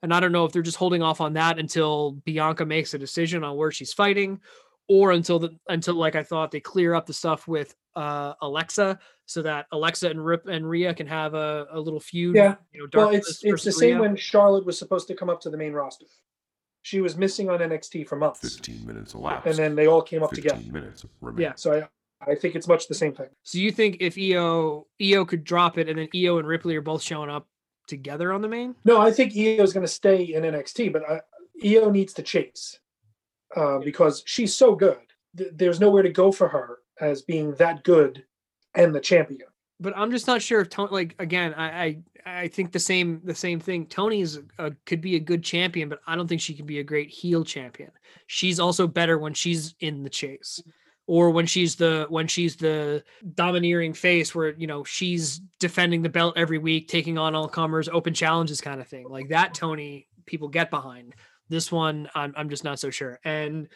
And 0.03 0.15
I 0.15 0.21
don't 0.21 0.33
know 0.33 0.45
if 0.45 0.53
they're 0.53 0.63
just 0.63 0.79
holding 0.79 1.03
off 1.03 1.21
on 1.21 1.35
that 1.35 1.59
until 1.59 2.13
Bianca 2.25 2.65
makes 2.65 2.95
a 2.95 2.99
decision 2.99 3.45
on 3.45 3.57
where 3.57 3.71
she's 3.71 3.93
fighting, 3.93 4.41
or 4.89 5.13
until 5.13 5.39
the 5.39 5.51
until 5.69 5.95
like 5.95 6.17
I 6.17 6.23
thought 6.23 6.51
they 6.51 6.61
clear 6.61 6.95
up 6.95 7.07
the 7.07 7.13
stuff 7.13 7.47
with 7.47 7.75
uh 7.97 8.35
Alexa 8.41 8.99
so 9.27 9.43
that 9.43 9.67
Alexa 9.73 10.09
and 10.09 10.25
Rip 10.25 10.47
and 10.47 10.69
Rhea 10.69 10.95
can 10.95 11.07
have 11.07 11.35
a, 11.35 11.67
a 11.73 11.79
little 11.81 12.01
feud. 12.01 12.35
Yeah. 12.35 12.55
You 12.73 12.89
know, 12.93 13.01
Well, 13.07 13.11
it's 13.11 13.29
it's 13.29 13.41
the 13.43 13.51
versus 13.51 13.79
same 13.79 13.99
when 13.99 14.17
Charlotte 14.17 14.65
was 14.67 14.79
supposed 14.79 15.07
to 15.09 15.15
come 15.15 15.29
up 15.31 15.41
to 15.43 15.51
the 15.51 15.57
main 15.57 15.73
roster. 15.73 16.07
She 16.83 17.01
was 17.03 17.17
missing 17.17 17.51
on 17.51 17.59
NXT 17.59 18.09
for 18.09 18.17
months, 18.17 18.41
15 18.41 18.87
minutes 18.87 19.13
elapsed. 19.15 19.47
and 19.47 19.57
then 19.57 19.75
they 19.77 19.87
all 19.87 20.01
came 20.01 20.23
up 20.23 20.31
15 20.35 20.43
together. 20.59 20.73
minutes 20.73 21.05
remain. 21.21 21.43
Yeah. 21.43 21.53
So 21.57 21.75
I 21.75 22.31
I 22.33 22.35
think 22.35 22.55
it's 22.55 22.67
much 22.69 22.89
the 22.89 22.95
same 22.95 23.13
thing. 23.15 23.29
So 23.43 23.59
you 23.59 23.71
think 23.71 23.99
if 24.01 24.17
Io 24.19 24.87
Io 25.01 25.25
could 25.27 25.45
drop 25.45 25.79
it 25.79 25.89
and 25.89 25.99
then 25.99 26.09
Io 26.15 26.39
and 26.39 26.49
Ripley 26.49 26.75
are 26.77 26.81
both 26.83 27.03
showing 27.03 27.29
up 27.31 27.47
together 27.91 28.33
on 28.33 28.41
the 28.41 28.49
main? 28.49 28.75
No, 28.85 28.99
I 29.01 29.11
think 29.11 29.35
Io 29.37 29.63
is 29.63 29.75
going 29.75 29.85
to 29.85 29.93
stay 29.93 30.23
in 30.23 30.45
NXT, 30.45 30.93
but 30.93 31.03
I, 31.09 31.21
Io 31.63 31.91
needs 31.91 32.15
to 32.15 32.23
chase 32.23 32.79
uh, 33.55 33.79
because 33.79 34.23
she's 34.25 34.55
so 34.57 34.75
good. 34.75 34.99
Th- 35.37 35.51
There's 35.53 35.81
nowhere 35.81 36.03
to 36.03 36.09
go 36.09 36.33
for 36.33 36.49
her 36.49 36.79
as 37.01 37.21
being 37.23 37.55
that 37.57 37.85
good 37.85 38.25
and 38.75 38.95
the 38.95 39.01
champion. 39.01 39.49
But 39.81 39.97
I'm 39.97 40.11
just 40.11 40.27
not 40.27 40.43
sure 40.43 40.61
if 40.61 40.69
Toni. 40.69 40.93
Like 40.93 41.15
again, 41.19 41.55
I 41.55 41.83
I, 42.27 42.43
I 42.43 42.49
think 42.49 42.71
the 42.71 42.79
same 42.79 43.21
the 43.25 43.35
same 43.35 43.59
thing. 43.59 43.87
Toni's 43.87 44.39
a, 44.59 44.73
could 44.85 45.01
be 45.01 45.17
a 45.17 45.21
good 45.21 45.43
champion, 45.43 45.89
but 45.89 46.01
I 46.07 46.17
don't 46.17 46.29
think 46.29 46.43
she 46.43 46.55
can 46.55 46.67
be 46.67 46.81
a 46.81 46.85
great 46.85 47.09
heel 47.09 47.45
champion. 47.45 47.91
She's 48.27 48.61
also 48.61 48.87
better 48.87 49.19
when 49.19 49.33
she's 49.33 49.75
in 49.81 50.03
the 50.03 50.11
chase, 50.11 50.63
or 51.11 51.31
when 51.31 51.45
she's 51.45 51.75
the 51.75 52.07
when 52.09 52.29
she's 52.29 52.55
the 52.55 53.03
domineering 53.35 53.93
face, 53.93 54.33
where 54.33 54.55
you 54.55 54.69
know 54.69 54.85
she's 54.85 55.41
defending 55.59 56.03
the 56.03 56.09
belt 56.09 56.35
every 56.37 56.59
week, 56.59 56.87
taking 56.87 57.19
on 57.19 57.35
all 57.35 57.49
comers, 57.49 57.89
open 57.89 58.15
challenges, 58.15 58.61
kind 58.61 58.81
of 58.81 58.87
thing. 58.87 59.09
Like 59.09 59.29
that, 59.31 59.53
Toni 59.53 60.07
people 60.25 60.47
get 60.47 60.71
behind. 60.71 61.17
This 61.49 61.73
one, 61.73 62.09
I'm 62.15 62.33
I'm 62.37 62.49
just 62.49 62.63
not 62.63 62.79
so 62.79 62.91
sure. 62.91 63.19
And 63.25 63.67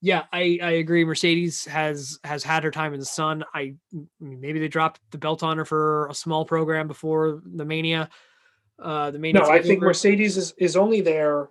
yeah, 0.00 0.24
I 0.32 0.58
I 0.62 0.70
agree. 0.70 1.04
Mercedes 1.04 1.66
has 1.66 2.18
has 2.24 2.42
had 2.42 2.64
her 2.64 2.70
time 2.70 2.94
in 2.94 3.00
the 3.00 3.04
sun. 3.04 3.44
i 3.52 3.74
maybe 4.18 4.58
they 4.58 4.68
dropped 4.68 5.02
the 5.10 5.18
belt 5.18 5.42
on 5.42 5.58
her 5.58 5.66
for 5.66 6.08
a 6.08 6.14
small 6.14 6.46
program 6.46 6.88
before 6.88 7.42
the 7.44 7.66
Mania. 7.66 8.08
Uh, 8.82 9.10
the 9.10 9.18
Mania. 9.18 9.42
No, 9.42 9.50
I 9.50 9.60
think. 9.60 9.82
Mercedes 9.82 10.38
is, 10.38 10.54
is 10.56 10.74
only 10.74 11.02
there 11.02 11.50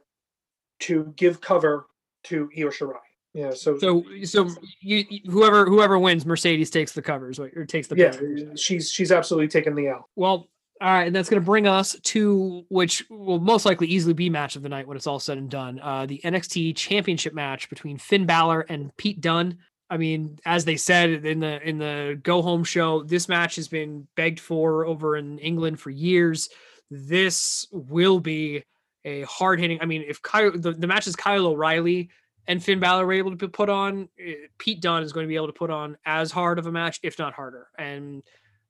to 0.80 1.14
give 1.16 1.42
cover 1.42 1.86
to 2.24 2.50
Io 2.58 2.70
Shirai. 2.70 3.07
Yeah, 3.38 3.54
so, 3.54 3.78
So 3.78 4.04
so 4.24 4.50
you 4.80 5.06
whoever 5.28 5.66
whoever 5.66 6.00
wins, 6.00 6.26
Mercedes 6.26 6.72
takes 6.72 6.94
the 6.94 7.04
covers 7.04 7.38
or 7.38 7.68
takes 7.68 7.88
the 7.88 7.96
yeah, 7.96 8.56
she's 8.56 8.92
she's 8.92 9.12
absolutely 9.12 9.48
taken 9.48 9.76
the 9.76 9.90
L. 9.90 10.10
Well, 10.16 10.48
all 10.82 10.92
right, 10.92 11.06
and 11.06 11.16
that's 11.16 11.30
going 11.30 11.40
to 11.40 11.46
bring 11.46 11.68
us 11.68 11.96
to 12.02 12.66
which 12.70 13.06
will 13.12 13.40
most 13.40 13.64
likely 13.64 13.86
easily 13.86 14.16
be 14.16 14.28
match 14.28 14.56
of 14.56 14.64
the 14.64 14.70
night 14.70 14.88
when 14.88 14.98
it's 14.98 15.06
all 15.06 15.20
said 15.20 15.38
and 15.38 15.52
done. 15.52 15.80
Uh, 15.80 16.08
the 16.08 16.20
NXT 16.24 16.76
Championship 16.76 17.36
match 17.36 17.70
between 17.70 18.00
Finn 18.00 18.26
Balor 18.26 18.62
and 18.70 18.96
Pete 18.98 19.22
Dunne. 19.22 19.60
I 19.88 19.98
mean, 19.98 20.40
as 20.44 20.66
they 20.66 20.76
said 20.76 21.24
in 21.24 21.40
the 21.40 21.62
in 21.62 21.78
the 21.78 22.20
go 22.24 22.42
home 22.42 22.64
show, 22.64 23.04
this 23.04 23.30
match 23.30 23.56
has 23.58 23.68
been 23.68 24.08
begged 24.16 24.40
for 24.40 24.84
over 24.88 25.16
in 25.16 25.38
England 25.38 25.80
for 25.80 25.92
years. 25.92 26.50
This 26.90 27.68
will 27.72 28.20
be 28.20 28.64
a 29.06 29.22
hard 29.22 29.60
hitting. 29.60 29.80
I 29.80 29.86
mean, 29.86 30.04
if 30.08 30.24
Kyle, 30.24 30.52
the, 30.52 30.72
the 30.72 30.88
match 30.88 31.06
is 31.06 31.16
Kyle 31.16 31.46
O'Reilly 31.46 32.10
and 32.48 32.64
Finn 32.64 32.80
Balor 32.80 33.06
were 33.06 33.14
able 33.14 33.36
to 33.38 33.48
put 33.48 33.70
on, 33.70 34.10
eh, 34.20 34.34
Pete 34.58 34.82
Dunne 34.82 35.04
is 35.04 35.12
going 35.14 35.26
to 35.26 35.28
be 35.28 35.36
able 35.36 35.48
to 35.48 35.54
put 35.54 35.70
on 35.70 35.98
as 36.06 36.32
hard 36.32 36.60
of 36.60 36.66
a 36.68 36.72
match, 36.72 37.00
if 37.04 37.20
not 37.20 37.34
harder. 37.34 37.68
And 37.78 38.24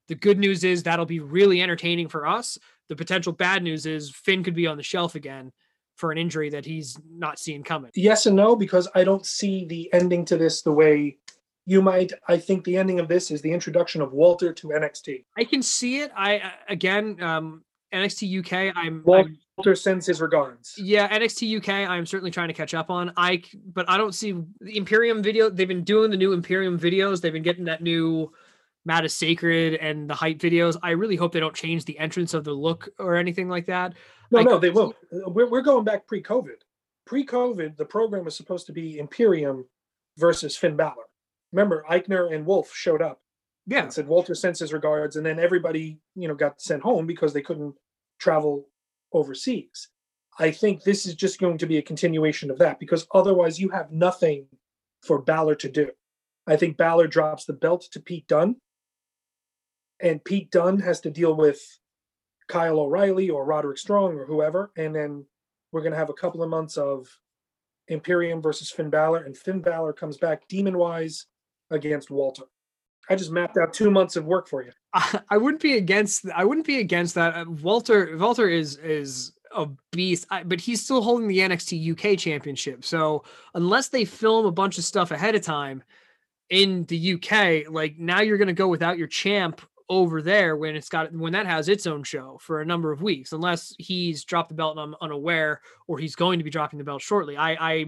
the 0.07 0.15
good 0.15 0.39
news 0.39 0.63
is 0.63 0.83
that'll 0.83 1.05
be 1.05 1.19
really 1.19 1.61
entertaining 1.61 2.07
for 2.07 2.25
us. 2.25 2.57
The 2.89 2.95
potential 2.95 3.33
bad 3.33 3.63
news 3.63 3.85
is 3.85 4.09
Finn 4.11 4.43
could 4.43 4.55
be 4.55 4.67
on 4.67 4.77
the 4.77 4.83
shelf 4.83 5.15
again 5.15 5.51
for 5.95 6.11
an 6.11 6.17
injury 6.17 6.49
that 6.51 6.65
he's 6.65 6.97
not 7.09 7.39
seeing 7.39 7.63
coming. 7.63 7.91
Yes 7.95 8.25
and 8.25 8.35
no, 8.35 8.55
because 8.55 8.87
I 8.95 9.03
don't 9.03 9.25
see 9.25 9.65
the 9.65 9.91
ending 9.93 10.25
to 10.25 10.37
this 10.37 10.61
the 10.61 10.71
way 10.71 11.17
you 11.65 11.81
might. 11.81 12.13
I 12.27 12.37
think 12.37 12.63
the 12.63 12.77
ending 12.77 12.99
of 12.99 13.07
this 13.09 13.29
is 13.31 13.41
the 13.41 13.51
introduction 13.51 14.01
of 14.01 14.13
Walter 14.13 14.53
to 14.53 14.67
NXT. 14.69 15.25
I 15.37 15.43
can 15.43 15.61
see 15.61 15.99
it. 15.99 16.11
I 16.15 16.35
I- 16.35 16.53
again, 16.69 17.21
um, 17.21 17.63
NXT 17.93 18.39
UK. 18.39 18.73
I'm, 18.75 19.01
Wal- 19.05 19.19
I'm 19.25 19.37
Walter 19.57 19.75
sends 19.75 20.05
his 20.05 20.21
regards. 20.21 20.75
yeah, 20.77 21.07
NXT 21.17 21.57
UK. 21.57 21.89
I'm 21.89 22.05
certainly 22.05 22.29
trying 22.29 22.49
to 22.49 22.53
catch 22.53 22.73
up 22.75 22.91
on. 22.91 23.11
I 23.17 23.41
but 23.73 23.89
I 23.89 23.97
don't 23.97 24.13
see 24.13 24.33
the 24.61 24.77
Imperium 24.77 25.23
video. 25.23 25.49
They've 25.49 25.67
been 25.67 25.83
doing 25.83 26.11
the 26.11 26.17
new 26.17 26.33
Imperium 26.33 26.79
videos. 26.79 27.21
They've 27.21 27.33
been 27.33 27.43
getting 27.43 27.65
that 27.65 27.81
new 27.81 28.31
Mat 28.85 29.03
is 29.03 29.13
Sacred 29.13 29.75
and 29.75 30.09
the 30.09 30.13
hype 30.13 30.37
videos. 30.37 30.77
I 30.83 30.91
really 30.91 31.15
hope 31.15 31.33
they 31.33 31.39
don't 31.39 31.55
change 31.55 31.85
the 31.85 31.97
entrance 31.97 32.33
of 32.33 32.43
the 32.43 32.53
look 32.53 32.87
or 32.99 33.15
anything 33.15 33.49
like 33.49 33.65
that. 33.65 33.93
No, 34.31 34.39
I 34.39 34.43
no, 34.43 34.57
they 34.59 34.69
won't. 34.69 34.95
We're, 35.11 35.49
we're 35.49 35.61
going 35.61 35.83
back 35.83 36.07
pre-COVID. 36.07 36.61
Pre-COVID, 37.05 37.75
the 37.77 37.85
program 37.85 38.25
was 38.25 38.35
supposed 38.35 38.65
to 38.67 38.73
be 38.73 38.99
Imperium 38.99 39.65
versus 40.17 40.55
Finn 40.55 40.75
Balor. 40.75 41.03
Remember, 41.51 41.83
Aichner 41.89 42.33
and 42.33 42.45
Wolfe 42.45 42.73
showed 42.73 43.01
up 43.01 43.21
Yeah, 43.65 43.83
and 43.83 43.93
said 43.93 44.07
Walter 44.07 44.35
sends 44.35 44.59
his 44.59 44.71
regards, 44.71 45.15
and 45.15 45.25
then 45.25 45.39
everybody, 45.39 45.99
you 46.15 46.27
know, 46.27 46.35
got 46.35 46.61
sent 46.61 46.83
home 46.83 47.07
because 47.07 47.33
they 47.33 47.41
couldn't 47.41 47.75
travel 48.19 48.67
overseas. 49.13 49.89
I 50.39 50.51
think 50.51 50.83
this 50.83 51.05
is 51.05 51.15
just 51.15 51.39
going 51.39 51.57
to 51.59 51.65
be 51.65 51.77
a 51.77 51.81
continuation 51.81 52.51
of 52.51 52.59
that 52.59 52.79
because 52.79 53.07
otherwise 53.13 53.59
you 53.59 53.69
have 53.69 53.91
nothing 53.91 54.47
for 55.01 55.21
Balor 55.21 55.55
to 55.55 55.69
do. 55.69 55.89
I 56.45 56.55
think 56.55 56.77
Balor 56.77 57.07
drops 57.07 57.45
the 57.45 57.53
belt 57.53 57.87
to 57.91 57.99
Pete 57.99 58.27
Dunne, 58.27 58.57
and 59.99 60.23
Pete 60.23 60.51
Dunne 60.51 60.79
has 60.79 61.01
to 61.01 61.09
deal 61.09 61.35
with 61.35 61.59
Kyle 62.47 62.79
O'Reilly 62.79 63.29
or 63.29 63.45
Roderick 63.45 63.77
Strong 63.77 64.17
or 64.17 64.25
whoever, 64.25 64.71
and 64.77 64.95
then 64.95 65.25
we're 65.71 65.81
going 65.81 65.91
to 65.91 65.97
have 65.97 66.09
a 66.09 66.13
couple 66.13 66.43
of 66.43 66.49
months 66.49 66.77
of 66.77 67.07
Imperium 67.87 68.41
versus 68.41 68.69
Finn 68.69 68.89
Balor, 68.89 69.23
and 69.23 69.37
Finn 69.37 69.61
Balor 69.61 69.93
comes 69.93 70.17
back 70.17 70.47
demon 70.47 70.77
wise 70.77 71.25
against 71.71 72.11
Walter. 72.11 72.43
I 73.09 73.15
just 73.15 73.31
mapped 73.31 73.57
out 73.57 73.73
two 73.73 73.89
months 73.89 74.15
of 74.15 74.25
work 74.25 74.47
for 74.47 74.63
you. 74.63 74.71
I, 75.29 75.37
wouldn't 75.37 75.61
be 75.61 75.77
against. 75.77 76.25
I 76.35 76.43
wouldn't 76.43 76.67
be 76.67 76.79
against 76.79 77.15
that. 77.15 77.35
Uh, 77.35 77.45
Walter 77.49 78.17
Walter 78.17 78.49
is 78.49 78.77
is 78.77 79.33
a 79.55 79.67
beast, 79.91 80.25
I, 80.29 80.43
but 80.43 80.59
he's 80.59 80.83
still 80.83 81.01
holding 81.01 81.27
the 81.27 81.39
NXT 81.39 81.91
UK 81.91 82.17
Championship. 82.17 82.83
So 82.83 83.23
unless 83.53 83.89
they 83.89 84.05
film 84.05 84.45
a 84.45 84.51
bunch 84.51 84.77
of 84.77 84.83
stuff 84.83 85.11
ahead 85.11 85.35
of 85.35 85.41
time 85.41 85.83
in 86.49 86.85
the 86.85 87.13
UK, 87.13 87.71
like 87.71 87.97
now 87.97 88.21
you're 88.21 88.37
going 88.37 88.47
to 88.47 88.53
go 88.53 88.67
without 88.67 88.97
your 88.97 89.07
champ 89.07 89.61
over 89.89 90.21
there 90.21 90.57
when 90.57 90.75
it's 90.75 90.89
got 90.89 91.13
when 91.13 91.33
that 91.33 91.45
has 91.45 91.69
its 91.69 91.87
own 91.87 92.03
show 92.03 92.37
for 92.41 92.61
a 92.61 92.65
number 92.65 92.91
of 92.91 93.01
weeks, 93.01 93.31
unless 93.31 93.73
he's 93.79 94.23
dropped 94.23 94.49
the 94.49 94.55
belt 94.55 94.77
and 94.77 94.81
I'm 94.81 94.95
unaware, 95.01 95.61
or 95.87 95.97
he's 95.97 96.15
going 96.15 96.39
to 96.39 96.43
be 96.43 96.49
dropping 96.49 96.79
the 96.79 96.85
belt 96.85 97.01
shortly. 97.01 97.37
I 97.37 97.51
I 97.53 97.85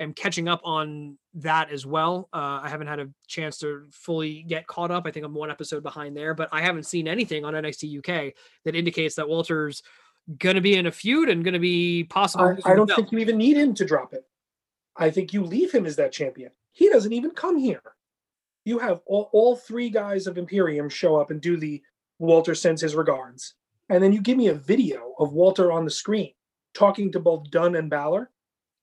am 0.00 0.14
catching 0.14 0.48
up 0.48 0.60
on 0.64 1.18
that 1.34 1.70
as 1.70 1.86
well. 1.86 2.28
Uh, 2.32 2.60
I 2.62 2.68
haven't 2.68 2.88
had 2.88 2.98
a 2.98 3.08
chance 3.28 3.58
to 3.58 3.86
fully 3.92 4.42
get 4.42 4.66
caught 4.66 4.90
up. 4.90 5.04
I 5.06 5.10
think 5.10 5.24
I'm 5.24 5.34
one 5.34 5.50
episode 5.50 5.82
behind 5.82 6.16
there, 6.16 6.34
but 6.34 6.48
I 6.52 6.62
haven't 6.62 6.86
seen 6.86 7.06
anything 7.06 7.44
on 7.44 7.54
NXT 7.54 7.98
UK 7.98 8.34
that 8.64 8.74
indicates 8.74 9.14
that 9.16 9.28
Walter's 9.28 9.82
going 10.38 10.56
to 10.56 10.60
be 10.60 10.74
in 10.74 10.86
a 10.86 10.92
feud 10.92 11.28
and 11.28 11.44
going 11.44 11.54
to 11.54 11.60
be 11.60 12.04
possible. 12.04 12.56
I, 12.64 12.72
I 12.72 12.74
don't 12.74 12.90
think 12.90 13.12
you 13.12 13.18
even 13.18 13.36
need 13.36 13.56
him 13.56 13.74
to 13.74 13.84
drop 13.84 14.14
it. 14.14 14.24
I 14.96 15.10
think 15.10 15.32
you 15.32 15.44
leave 15.44 15.72
him 15.72 15.86
as 15.86 15.96
that 15.96 16.12
champion. 16.12 16.50
He 16.72 16.88
doesn't 16.88 17.12
even 17.12 17.30
come 17.32 17.56
here. 17.56 17.82
You 18.64 18.78
have 18.78 19.00
all, 19.06 19.30
all 19.32 19.56
three 19.56 19.90
guys 19.90 20.26
of 20.26 20.38
Imperium 20.38 20.88
show 20.88 21.16
up 21.16 21.30
and 21.30 21.40
do 21.40 21.56
the 21.56 21.82
Walter 22.18 22.54
sends 22.54 22.82
his 22.82 22.94
regards. 22.94 23.54
And 23.88 24.02
then 24.02 24.12
you 24.12 24.20
give 24.20 24.36
me 24.36 24.48
a 24.48 24.54
video 24.54 25.14
of 25.18 25.32
Walter 25.32 25.72
on 25.72 25.84
the 25.84 25.90
screen 25.90 26.32
talking 26.74 27.10
to 27.12 27.20
both 27.20 27.50
Dunne 27.50 27.76
and 27.76 27.90
Balor. 27.90 28.30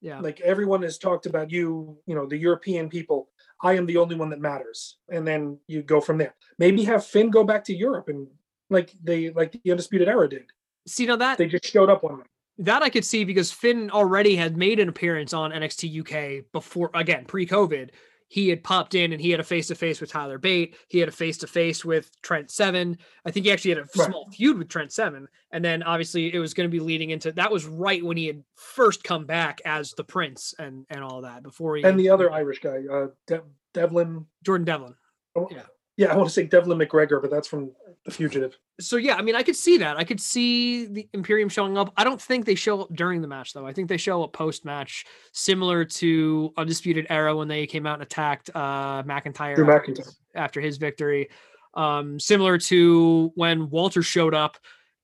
Yeah. 0.02 0.20
Like 0.20 0.40
everyone 0.42 0.84
has 0.84 0.98
talked 0.98 1.26
about 1.26 1.50
you, 1.52 1.98
you 2.06 2.16
know, 2.16 2.26
the 2.28 2.38
European 2.38 2.90
people. 2.90 3.30
I 3.62 3.74
am 3.74 3.86
the 3.86 3.98
only 3.98 4.16
one 4.16 4.30
that 4.30 4.40
matters. 4.40 4.98
And 5.10 5.28
then 5.28 5.60
you 5.68 5.82
go 5.82 6.00
from 6.00 6.18
there. 6.18 6.36
Maybe 6.60 6.84
have 6.84 7.06
Finn 7.06 7.32
go 7.32 7.44
back 7.44 7.64
to 7.66 7.76
Europe 7.76 8.08
and 8.10 8.28
like 8.70 8.92
they 9.04 9.32
like 9.32 9.52
the 9.64 9.72
Undisputed 9.72 10.08
Era 10.08 10.30
did. 10.30 10.46
See 10.86 11.06
now 11.06 11.16
that 11.16 11.38
They 11.38 11.48
just 11.48 11.66
showed 11.66 11.90
up 11.90 12.04
one 12.04 12.20
night. 12.20 12.28
that 12.60 12.84
I 12.84 12.90
could 12.90 13.06
see 13.06 13.24
because 13.24 13.52
Finn 13.52 13.90
already 13.92 14.36
had 14.36 14.56
made 14.58 14.80
an 14.80 14.90
appearance 14.90 15.34
on 15.34 15.52
NXT 15.52 16.02
UK 16.02 16.46
before 16.52 16.92
again 16.94 17.26
pre-COVID. 17.26 17.90
He 18.30 18.50
had 18.50 18.64
popped 18.64 18.94
in 18.94 19.14
and 19.14 19.22
he 19.22 19.32
had 19.32 19.40
a 19.40 19.44
face 19.44 19.68
to 19.68 19.76
face 19.76 20.02
with 20.02 20.12
Tyler 20.12 20.38
Bate. 20.38 20.76
He 20.90 21.00
had 21.00 21.08
a 21.08 21.14
face 21.14 21.38
to 21.40 21.48
face 21.48 21.86
with 21.86 22.12
Trent 22.22 22.52
Seven. 22.52 22.98
I 23.26 23.32
think 23.32 23.46
he 23.46 23.52
actually 23.52 23.72
had 23.72 23.78
a 23.80 23.88
Right. 23.98 24.08
small 24.10 24.30
feud 24.32 24.58
with 24.58 24.68
Trent 24.68 24.92
Seven. 24.92 25.28
And 25.52 25.64
then 25.64 25.82
obviously 25.84 26.34
it 26.34 26.40
was 26.40 26.54
going 26.54 26.70
to 26.70 26.72
be 26.72 26.82
leading 26.82 27.12
into 27.12 27.32
that 27.34 27.52
was 27.52 27.66
right 27.66 28.04
when 28.04 28.18
he 28.18 28.28
had 28.28 28.44
first 28.56 29.04
come 29.04 29.26
back 29.26 29.62
as 29.66 29.94
the 29.94 30.04
Prince 30.04 30.54
and 30.60 30.86
and 30.90 31.04
all 31.04 31.22
that 31.22 31.42
before 31.44 31.78
he 31.78 31.84
And 31.84 31.98
the 32.00 32.10
other 32.10 32.30
Irish 32.32 32.60
guy, 32.60 32.82
uh, 32.92 33.08
De- 33.28 33.44
Devlin 33.74 34.26
Jordan 34.44 34.66
Devlin. 34.66 34.96
Oh, 35.36 35.48
Yeah. 35.50 35.64
Yeah, 35.98 36.14
I 36.14 36.16
want 36.16 36.30
to 36.30 36.34
say 36.34 36.44
Devlin 36.44 36.78
McGregor, 36.78 37.20
but 37.20 37.32
that's 37.32 37.48
from 37.48 37.72
The 38.06 38.12
Fugitive. 38.12 38.56
So 38.80 38.98
yeah, 38.98 39.16
I 39.16 39.24
mean, 39.24 39.36
I 39.36 39.42
could 39.42 39.56
see 39.56 39.80
that. 39.80 39.98
I 39.98 40.04
could 40.04 40.22
see 40.22 40.86
the 40.86 41.10
Imperium 41.14 41.50
showing 41.50 41.76
up. 41.76 41.92
I 41.98 42.04
don't 42.04 42.22
think 42.22 42.46
they 42.46 42.54
show 42.54 42.82
up 42.82 42.94
during 42.94 43.22
the 43.22 43.28
match 43.28 43.54
though. 43.54 43.66
I 43.66 43.74
think 43.74 43.90
they 43.90 43.98
show 43.98 44.24
up 44.24 44.32
post 44.32 44.64
match, 44.64 45.06
similar 45.34 45.84
to 45.86 46.54
Undisputed 46.56 47.08
Era 47.10 47.36
when 47.36 47.48
they 47.48 47.66
came 47.66 47.88
out 47.88 47.96
and 47.96 48.04
attacked 48.04 48.52
uh, 48.54 49.02
McIntyre, 49.04 49.52
after, 49.52 49.66
McIntyre. 49.66 49.98
his, 49.98 50.20
after 50.36 50.62
his 50.62 50.78
victory. 50.78 51.30
Um, 51.74 52.20
similar 52.20 52.60
to 52.60 53.32
when 53.34 53.72
Walter 53.72 54.04
showed 54.04 54.36
up 54.36 54.58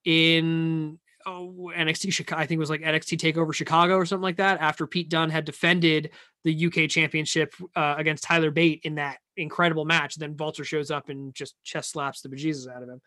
in 0.06 1.00
oh, 1.26 1.72
NXT 1.76 2.14
Chicago. 2.14 2.40
I 2.40 2.46
think 2.46 2.58
it 2.58 2.60
was 2.60 2.70
like 2.70 2.82
NXT 2.82 3.18
Takeover 3.18 3.54
Chicago 3.54 3.96
or 3.96 4.06
something 4.06 4.24
like 4.24 4.38
that. 4.38 4.60
After 4.62 4.86
Pete 4.86 5.10
Dunne 5.10 5.32
had 5.32 5.46
defended 5.46 6.12
the 6.44 6.68
UK 6.68 6.90
Championship 6.90 7.56
uh, 7.76 7.96
against 7.98 8.24
Tyler 8.24 8.52
Bate 8.52 8.82
in 8.84 8.96
that 8.96 9.18
incredible 9.38 9.86
match, 9.86 10.16
then 10.16 10.36
Walter 10.38 10.64
shows 10.64 10.92
up 10.92 11.10
and 11.10 11.34
just 11.34 11.56
chest 11.64 11.92
slaps 11.92 12.22
the 12.22 12.30
bejesus 12.30 12.68
out 12.68 12.84
of 12.84 12.90
him. 12.90 13.02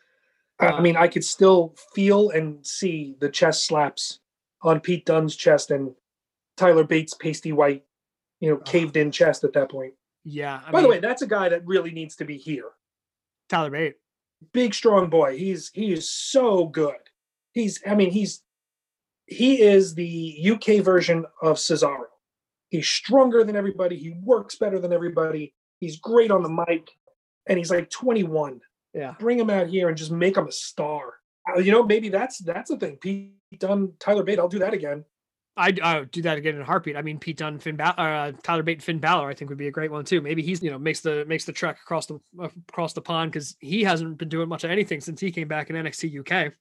I 0.58 0.68
Uh, 0.68 0.80
mean, 0.80 0.96
I 0.96 1.08
could 1.08 1.24
still 1.24 1.74
feel 1.94 2.30
and 2.30 2.66
see 2.66 3.16
the 3.20 3.28
chest 3.28 3.66
slaps 3.66 4.20
on 4.62 4.80
Pete 4.80 5.04
Dunne's 5.04 5.36
chest 5.36 5.70
and 5.70 5.94
Tyler 6.56 6.84
Bates' 6.84 7.14
pasty 7.14 7.52
white, 7.52 7.84
you 8.40 8.50
know, 8.50 8.56
caved 8.56 8.96
in 8.96 9.10
chest 9.10 9.44
at 9.44 9.52
that 9.52 9.70
point. 9.70 9.94
Yeah. 10.24 10.60
I 10.66 10.70
By 10.72 10.82
the 10.82 10.88
way, 10.88 10.98
that's 10.98 11.22
a 11.22 11.26
guy 11.26 11.48
that 11.50 11.66
really 11.66 11.90
needs 11.92 12.16
to 12.16 12.24
be 12.24 12.36
here. 12.38 12.70
Tyler 13.48 13.70
Bates. 13.70 13.98
Big 14.52 14.74
strong 14.74 15.08
boy. 15.08 15.36
He's 15.38 15.70
he 15.72 15.92
is 15.92 16.10
so 16.10 16.66
good. 16.66 16.96
He's 17.52 17.80
I 17.86 17.94
mean, 17.94 18.10
he's 18.10 18.42
he 19.26 19.62
is 19.62 19.94
the 19.94 20.38
UK 20.52 20.82
version 20.84 21.24
of 21.42 21.56
Cesaro. 21.56 22.04
He's 22.68 22.88
stronger 22.88 23.44
than 23.44 23.56
everybody. 23.56 23.96
He 23.96 24.10
works 24.22 24.56
better 24.56 24.78
than 24.78 24.92
everybody. 24.92 25.54
He's 25.80 25.98
great 25.98 26.30
on 26.30 26.42
the 26.42 26.48
mic, 26.48 26.90
and 27.46 27.58
he's 27.58 27.70
like 27.70 27.90
21. 27.90 28.60
Yeah. 28.94 29.14
Bring 29.18 29.38
him 29.38 29.50
out 29.50 29.68
here 29.68 29.88
and 29.88 29.96
just 29.96 30.10
make 30.10 30.36
him 30.36 30.46
a 30.46 30.52
star. 30.52 31.14
Uh, 31.48 31.60
You 31.60 31.72
know, 31.72 31.82
maybe 31.82 32.08
that's 32.08 32.38
that's 32.38 32.70
the 32.70 32.78
thing. 32.78 32.96
Pete 32.96 33.34
Dunne, 33.58 33.92
Tyler 33.98 34.24
Bate. 34.24 34.38
I'll 34.38 34.48
do 34.48 34.58
that 34.60 34.72
again. 34.74 35.04
I'd, 35.58 35.80
I 35.80 36.00
would 36.00 36.10
do 36.10 36.20
that 36.22 36.36
again 36.36 36.56
in 36.56 36.60
a 36.60 36.64
heartbeat. 36.64 36.96
I 36.96 37.02
mean, 37.02 37.18
Pete 37.18 37.38
Dunne, 37.38 37.58
Finn 37.58 37.76
Bal- 37.76 37.94
uh, 37.96 38.32
Tyler 38.42 38.62
Bate, 38.62 38.76
and 38.76 38.84
Finn 38.84 38.98
Balor, 38.98 39.28
I 39.30 39.34
think 39.34 39.48
would 39.48 39.56
be 39.56 39.68
a 39.68 39.72
great 39.72 39.90
one 39.90 40.04
too. 40.04 40.20
Maybe 40.20 40.42
he's 40.42 40.62
you 40.62 40.70
know 40.70 40.78
makes 40.78 41.00
the 41.00 41.24
makes 41.26 41.44
the 41.44 41.52
trek 41.52 41.78
across 41.82 42.06
the 42.06 42.20
uh, 42.40 42.48
across 42.68 42.92
the 42.92 43.00
pond 43.00 43.32
because 43.32 43.56
he 43.60 43.82
hasn't 43.84 44.18
been 44.18 44.28
doing 44.28 44.48
much 44.48 44.64
of 44.64 44.70
anything 44.70 45.00
since 45.00 45.20
he 45.20 45.30
came 45.30 45.48
back 45.48 45.70
in 45.70 45.76
NXT 45.76 46.20
UK. 46.20 46.52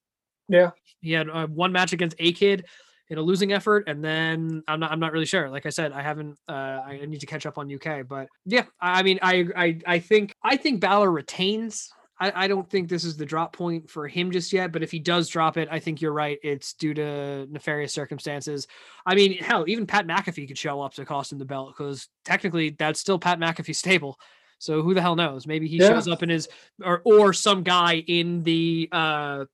Yeah. 0.48 0.72
He 1.02 1.12
had 1.12 1.30
uh, 1.30 1.48
one 1.48 1.72
match 1.72 1.92
against 1.94 2.16
A 2.20 2.32
Kid 2.32 2.66
in 3.10 3.18
a 3.18 3.22
losing 3.22 3.54
effort, 3.54 3.84
and 3.88 4.04
then 4.04 4.64
I'm 4.68 4.80
not 4.80 4.92
I'm 4.92 5.00
not 5.00 5.12
really 5.12 5.26
sure. 5.26 5.50
Like 5.50 5.66
I 5.66 5.70
said, 5.70 5.92
I 5.92 6.02
haven't 6.02 6.38
uh, 6.50 6.52
I 6.86 7.06
need 7.08 7.20
to 7.20 7.26
catch 7.26 7.46
up 7.46 7.58
on 7.58 7.72
UK, 7.74 8.08
but 8.08 8.28
yeah, 8.46 8.66
I 8.80 9.04
mean, 9.04 9.20
I 9.22 9.46
I 9.56 9.80
I 9.86 10.00
think 10.00 10.34
I 10.44 10.58
think 10.58 10.80
Balor 10.82 11.12
retains. 11.12 11.92
I, 12.18 12.46
I 12.46 12.48
don't 12.48 12.70
think 12.70 12.88
this 12.88 13.04
is 13.04 13.18
the 13.18 13.26
drop 13.26 13.52
point 13.52 13.90
for 13.90 14.08
him 14.08 14.32
just 14.32 14.54
yet, 14.54 14.72
but 14.72 14.82
if 14.82 14.90
he 14.90 15.00
does 15.00 15.28
drop 15.28 15.58
it, 15.58 15.68
I 15.70 15.80
think 15.80 16.02
you're 16.02 16.14
right. 16.14 16.40
It's 16.44 16.72
due 16.74 16.94
to 16.94 17.46
nefarious 17.52 17.94
circumstances. 17.94 18.68
I 19.06 19.16
mean, 19.16 19.38
hell, 19.40 19.66
even 19.68 19.86
Pat 19.86 20.08
McAfee 20.08 20.48
could 20.48 20.58
show 20.58 20.82
up 20.82 20.94
to 20.94 21.04
cost 21.04 21.34
him 21.34 21.40
the 21.40 21.46
belt 21.46 21.74
because 21.78 22.08
technically 22.24 22.70
that's 22.70 23.02
still 23.02 23.20
Pat 23.20 23.38
McAfee's 23.38 23.80
stable. 23.80 24.18
So 24.60 24.82
who 24.82 24.94
the 24.94 25.02
hell 25.02 25.18
knows? 25.18 25.46
Maybe 25.46 25.68
he 25.68 25.76
Yeah. 25.76 25.90
shows 25.90 26.08
up 26.08 26.24
in 26.24 26.30
his 26.30 26.48
or 26.82 27.02
or 27.04 27.34
some 27.34 27.64
guy 27.64 27.96
in 28.08 28.44
the 28.44 28.88
uh 28.94 29.46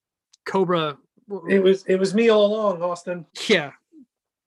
Cobra. 0.45 0.97
It 1.50 1.60
was 1.63 1.84
it 1.86 1.96
was 1.98 2.13
me 2.13 2.30
all 2.30 2.46
along, 2.46 2.82
Austin. 2.82 3.26
Yeah, 3.48 3.72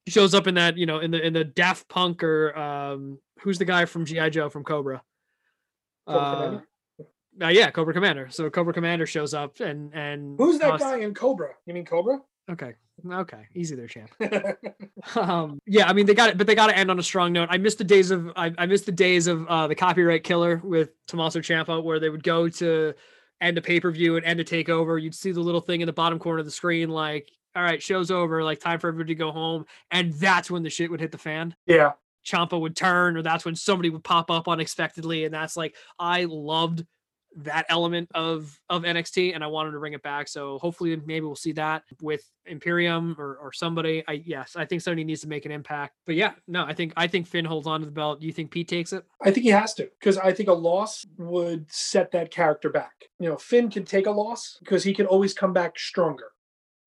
he 0.05 0.11
shows 0.11 0.35
up 0.35 0.47
in 0.47 0.55
that 0.57 0.77
you 0.77 0.87
know 0.87 0.99
in 1.01 1.11
the 1.11 1.25
in 1.25 1.33
the 1.33 1.45
Daft 1.45 1.89
Punk 1.89 2.23
or 2.23 2.57
um 2.59 3.19
who's 3.41 3.59
the 3.59 3.65
guy 3.65 3.85
from 3.85 4.05
GI 4.05 4.31
Joe 4.31 4.49
from 4.49 4.65
Cobra? 4.65 5.03
Cobra 6.07 6.63
Uh, 7.41 7.45
uh, 7.45 7.49
yeah, 7.49 7.71
Cobra 7.71 7.93
Commander. 7.95 8.29
So 8.31 8.49
Cobra 8.51 8.73
Commander 8.73 9.07
shows 9.07 9.35
up 9.35 9.61
and 9.61 9.93
and 9.95 10.39
Who's 10.39 10.59
that 10.59 10.71
costs- 10.71 10.85
guy 10.85 10.99
in 10.99 11.15
Cobra? 11.15 11.55
You 11.67 11.75
mean 11.75 11.85
Cobra? 11.85 12.21
Okay, 12.51 12.75
okay, 13.11 13.47
easy 13.55 13.75
there, 13.75 13.87
champ. 13.89 14.11
um 15.17 15.59
yeah 15.67 15.89
i 15.89 15.93
mean 15.93 16.07
they 16.07 16.15
got 16.15 16.31
it 16.31 16.39
but 16.39 16.47
they 16.47 16.55
got 16.55 16.67
to 16.69 16.77
end 16.77 16.91
on 16.91 16.99
a 16.99 17.03
strong 17.03 17.33
note 17.33 17.49
i 17.51 17.57
missed 17.59 17.79
the 17.79 17.85
days 17.85 18.11
of 18.11 18.31
i, 18.37 18.53
I 18.57 18.67
missed 18.67 18.87
the 18.87 18.93
days 18.93 19.27
of 19.27 19.47
uh 19.49 19.67
the 19.67 19.75
copyright 19.75 20.25
killer 20.25 20.61
with 20.65 20.91
tommaso 21.07 21.41
ciampa 21.41 21.83
where 21.83 21.99
they 22.01 22.09
would 22.09 22.23
go 22.23 22.49
to 22.49 22.95
end 23.45 23.59
a 23.59 23.63
pay-per-view 23.63 24.17
and 24.17 24.25
end 24.25 24.41
a 24.41 24.45
takeover 24.45 25.01
you'd 25.01 25.15
see 25.15 25.33
the 25.33 25.41
little 25.41 25.61
thing 25.61 25.81
in 25.81 25.87
the 25.87 25.93
bottom 25.93 26.19
corner 26.19 26.41
of 26.41 26.45
the 26.45 26.51
screen 26.51 26.89
like 26.89 27.31
all 27.55 27.63
right 27.63 27.83
show's 27.83 28.11
over 28.11 28.43
like 28.43 28.59
time 28.59 28.81
for 28.81 28.89
everybody 28.89 29.15
to 29.15 29.19
go 29.19 29.31
home 29.31 29.65
and 29.91 30.13
that's 30.15 30.51
when 30.51 30.63
the 30.63 30.71
shit 30.71 30.91
would 30.91 31.01
hit 31.01 31.13
the 31.13 31.19
fan 31.19 31.55
yeah. 31.67 31.93
Ciampa 32.25 32.59
would 32.59 32.75
turn, 32.75 33.17
or 33.17 33.23
that's 33.23 33.45
when 33.45 33.55
somebody 33.55 33.91
would 33.91 34.03
pop 34.03 34.31
up 34.31 34.49
unexpectedly, 34.49 35.25
and 35.25 35.35
that's 35.35 35.57
like 35.57 35.77
I 35.99 36.25
loved 36.25 36.85
that 37.37 37.67
element 37.69 38.11
of 38.15 38.59
of 38.69 38.83
NXT, 38.83 39.35
and 39.35 39.43
I 39.43 39.47
wanted 39.47 39.73
to 39.73 39.79
bring 39.79 39.93
it 39.93 40.03
back. 40.03 40.29
So 40.29 40.59
hopefully, 40.59 40.97
maybe 41.05 41.27
we'll 41.27 41.37
see 41.37 41.53
that 41.53 41.85
with 42.01 42.23
Imperium 42.47 43.17
or 43.19 43.37
or 43.37 43.53
somebody. 43.53 44.05
I 44.07 44.23
yes, 44.25 44.57
I 44.57 44.65
think 44.65 44.83
somebody 44.83 45.05
needs 45.05 45.23
to 45.23 45.29
make 45.29 45.45
an 45.45 45.53
impact. 45.53 45.97
But 46.07 46.15
yeah, 46.15 46.33
no, 46.47 46.65
I 46.65 46.75
think 46.75 46.93
I 46.97 47.07
think 47.07 47.27
Finn 47.27 47.45
holds 47.45 47.67
on 47.67 47.81
to 47.81 47.87
the 47.87 47.93
belt. 47.93 48.21
Do 48.21 48.27
you 48.27 48.33
think 48.33 48.51
Pete 48.51 48.69
takes 48.69 48.93
it? 48.93 49.05
I 49.23 49.31
think 49.31 49.45
he 49.45 49.51
has 49.51 49.75
to 49.75 49.89
because 49.99 50.19
I 50.19 50.33
think 50.33 50.49
a 50.49 50.55
loss 50.55 51.05
would 51.19 51.71
set 51.71 52.11
that 52.13 52.31
character 52.31 52.71
back. 52.71 53.05
You 53.19 53.29
know, 53.29 53.37
Finn 53.37 53.71
can 53.71 53.85
take 53.85 54.07
a 54.07 54.13
loss 54.13 54.57
because 54.61 54.85
he 54.85 54.95
can 54.95 55.07
always 55.07 55.35
come 55.35 55.53
back 55.53 55.79
stronger, 55.79 56.33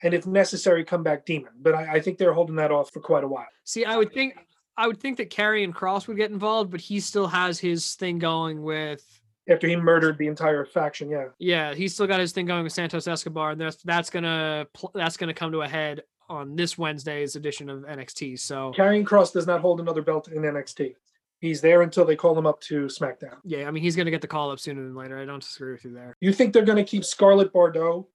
and 0.02 0.14
if 0.14 0.26
necessary, 0.26 0.84
come 0.84 1.02
back 1.02 1.26
demon. 1.26 1.52
But 1.60 1.74
I, 1.74 1.94
I 1.94 2.00
think 2.00 2.18
they're 2.18 2.32
holding 2.32 2.56
that 2.56 2.72
off 2.72 2.90
for 2.90 3.00
quite 3.00 3.24
a 3.24 3.28
while. 3.28 3.46
See, 3.64 3.84
I 3.84 3.96
would 3.96 4.12
think 4.12 4.36
I 4.76 4.86
would 4.86 5.00
think 5.00 5.16
that 5.18 5.30
Karrion 5.30 5.72
Kross 5.72 6.06
would 6.06 6.16
get 6.16 6.30
involved, 6.30 6.70
but 6.70 6.80
he 6.80 7.00
still 7.00 7.26
has 7.26 7.58
his 7.58 7.94
thing 7.96 8.18
going 8.18 8.62
with 8.62 9.04
After 9.48 9.66
he 9.66 9.76
murdered 9.76 10.18
the 10.18 10.26
entire 10.26 10.64
faction, 10.64 11.08
yeah. 11.08 11.26
Yeah, 11.38 11.74
he's 11.74 11.94
still 11.94 12.06
got 12.06 12.20
his 12.20 12.32
thing 12.32 12.46
going 12.46 12.64
with 12.64 12.72
Santos 12.72 13.08
Escobar, 13.08 13.52
and 13.52 13.60
that's 13.60 13.82
that's 13.82 14.10
gonna 14.10 14.66
that's 14.94 15.16
gonna 15.16 15.34
come 15.34 15.52
to 15.52 15.62
a 15.62 15.68
head 15.68 16.02
on 16.28 16.54
this 16.54 16.76
Wednesday's 16.76 17.36
edition 17.36 17.70
of 17.70 17.84
NXT. 17.84 18.38
So 18.40 18.72
Karrion 18.76 19.04
Kross 19.04 19.32
does 19.32 19.46
not 19.46 19.60
hold 19.62 19.80
another 19.80 20.02
belt 20.02 20.28
in 20.28 20.42
NXT. 20.42 20.94
He's 21.40 21.60
there 21.60 21.82
until 21.82 22.04
they 22.04 22.16
call 22.16 22.36
him 22.36 22.46
up 22.46 22.60
to 22.62 22.86
SmackDown. 22.86 23.36
yeah, 23.44 23.66
I 23.66 23.70
mean 23.70 23.82
he's 23.82 23.96
gonna 23.96 24.10
get 24.10 24.20
the 24.20 24.26
call 24.26 24.50
up 24.50 24.60
sooner 24.60 24.82
than 24.82 24.94
later. 24.94 25.18
I 25.18 25.24
don't 25.24 25.40
disagree 25.40 25.72
with 25.72 25.84
you 25.84 25.94
there. 25.94 26.14
You 26.20 26.32
think 26.32 26.52
they're 26.52 26.64
going 26.64 26.76
to 26.76 26.84
keep 26.84 27.04
Scarlett 27.04 27.52
Bordeaux 27.52 28.08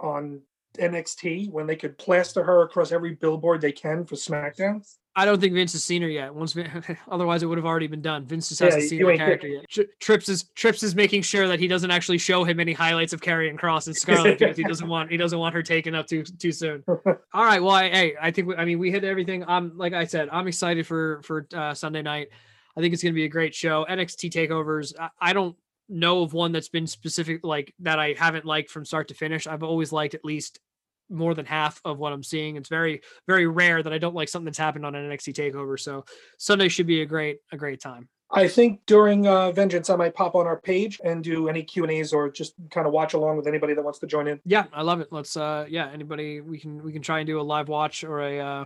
on 0.00 0.40
NXT 0.78 1.50
when 1.50 1.66
they 1.66 1.76
could 1.76 1.98
plaster 1.98 2.42
her 2.44 2.62
across 2.62 2.92
every 2.92 3.14
billboard 3.14 3.60
they 3.60 3.72
can 3.72 4.04
for 4.04 4.14
SmackDown? 4.14 4.86
I 5.18 5.24
don't 5.24 5.40
think 5.40 5.52
Vince 5.52 5.72
has 5.72 5.82
seen 5.82 6.00
her 6.02 6.08
yet. 6.08 6.32
Once, 6.32 6.56
otherwise 7.10 7.42
it 7.42 7.46
would 7.46 7.58
have 7.58 7.66
already 7.66 7.88
been 7.88 8.00
done. 8.00 8.24
Vince 8.24 8.50
just 8.50 8.60
hasn't 8.60 8.84
seen 8.84 9.04
the 9.04 9.16
character 9.16 9.48
yet. 9.48 9.68
Tri- 9.68 9.86
Trips 9.98 10.28
is 10.28 10.44
Trips 10.54 10.84
is 10.84 10.94
making 10.94 11.22
sure 11.22 11.48
that 11.48 11.58
he 11.58 11.66
doesn't 11.66 11.90
actually 11.90 12.18
show 12.18 12.44
him 12.44 12.60
any 12.60 12.72
highlights 12.72 13.12
of 13.12 13.20
Karrion 13.20 13.58
Kross 13.58 13.88
and 13.88 13.96
Scarlett 13.96 14.38
because 14.38 14.56
he 14.56 14.62
doesn't 14.62 14.86
want 14.86 15.10
he 15.10 15.16
doesn't 15.16 15.40
want 15.40 15.56
her 15.56 15.62
taken 15.64 15.96
up 15.96 16.06
too 16.06 16.22
too 16.22 16.52
soon. 16.52 16.84
All 16.88 17.44
right, 17.44 17.60
well, 17.60 17.74
I, 17.74 17.88
hey, 17.88 18.14
I 18.22 18.30
think 18.30 18.46
we, 18.46 18.54
I 18.54 18.64
mean 18.64 18.78
we 18.78 18.92
hit 18.92 19.02
everything. 19.02 19.44
I'm 19.48 19.76
like 19.76 19.92
I 19.92 20.04
said, 20.04 20.28
I'm 20.30 20.46
excited 20.46 20.86
for 20.86 21.20
for 21.24 21.48
uh, 21.52 21.74
Sunday 21.74 22.02
night. 22.02 22.28
I 22.76 22.80
think 22.80 22.94
it's 22.94 23.02
going 23.02 23.12
to 23.12 23.18
be 23.18 23.24
a 23.24 23.28
great 23.28 23.56
show. 23.56 23.86
NXT 23.90 24.30
takeovers. 24.30 24.92
I, 25.00 25.08
I 25.20 25.32
don't 25.32 25.56
know 25.88 26.22
of 26.22 26.32
one 26.32 26.52
that's 26.52 26.68
been 26.68 26.86
specific 26.86 27.40
like 27.42 27.74
that 27.80 27.98
I 27.98 28.14
haven't 28.16 28.44
liked 28.44 28.70
from 28.70 28.84
start 28.84 29.08
to 29.08 29.14
finish. 29.14 29.48
I've 29.48 29.64
always 29.64 29.90
liked 29.90 30.14
at 30.14 30.24
least 30.24 30.60
more 31.10 31.34
than 31.34 31.46
half 31.46 31.80
of 31.84 31.98
what 31.98 32.12
I'm 32.12 32.22
seeing. 32.22 32.56
It's 32.56 32.68
very 32.68 33.02
very 33.26 33.46
rare 33.46 33.82
that 33.82 33.92
I 33.92 33.98
don't 33.98 34.14
like 34.14 34.28
something 34.28 34.46
that's 34.46 34.58
happened 34.58 34.86
on 34.86 34.94
an 34.94 35.10
NXT 35.10 35.34
takeover. 35.34 35.78
So 35.78 36.04
Sunday 36.38 36.68
should 36.68 36.86
be 36.86 37.02
a 37.02 37.06
great 37.06 37.38
a 37.52 37.56
great 37.56 37.80
time. 37.80 38.08
I 38.30 38.46
think 38.46 38.80
during 38.84 39.26
uh, 39.26 39.52
Vengeance, 39.52 39.88
I 39.88 39.96
might 39.96 40.14
pop 40.14 40.34
on 40.34 40.46
our 40.46 40.60
page 40.60 41.00
and 41.02 41.24
do 41.24 41.48
any 41.48 41.62
Q 41.62 41.84
and 41.84 41.92
A's 41.92 42.12
or 42.12 42.30
just 42.30 42.52
kind 42.70 42.86
of 42.86 42.92
watch 42.92 43.14
along 43.14 43.38
with 43.38 43.46
anybody 43.46 43.72
that 43.72 43.82
wants 43.82 43.98
to 44.00 44.06
join 44.06 44.28
in. 44.28 44.38
Yeah, 44.44 44.66
I 44.72 44.82
love 44.82 45.00
it. 45.00 45.08
Let's 45.10 45.36
uh 45.36 45.66
yeah, 45.68 45.90
anybody 45.90 46.40
we 46.40 46.58
can 46.58 46.82
we 46.82 46.92
can 46.92 47.02
try 47.02 47.20
and 47.20 47.26
do 47.26 47.40
a 47.40 47.42
live 47.42 47.68
watch 47.68 48.04
or 48.04 48.20
a 48.20 48.38
uh 48.38 48.64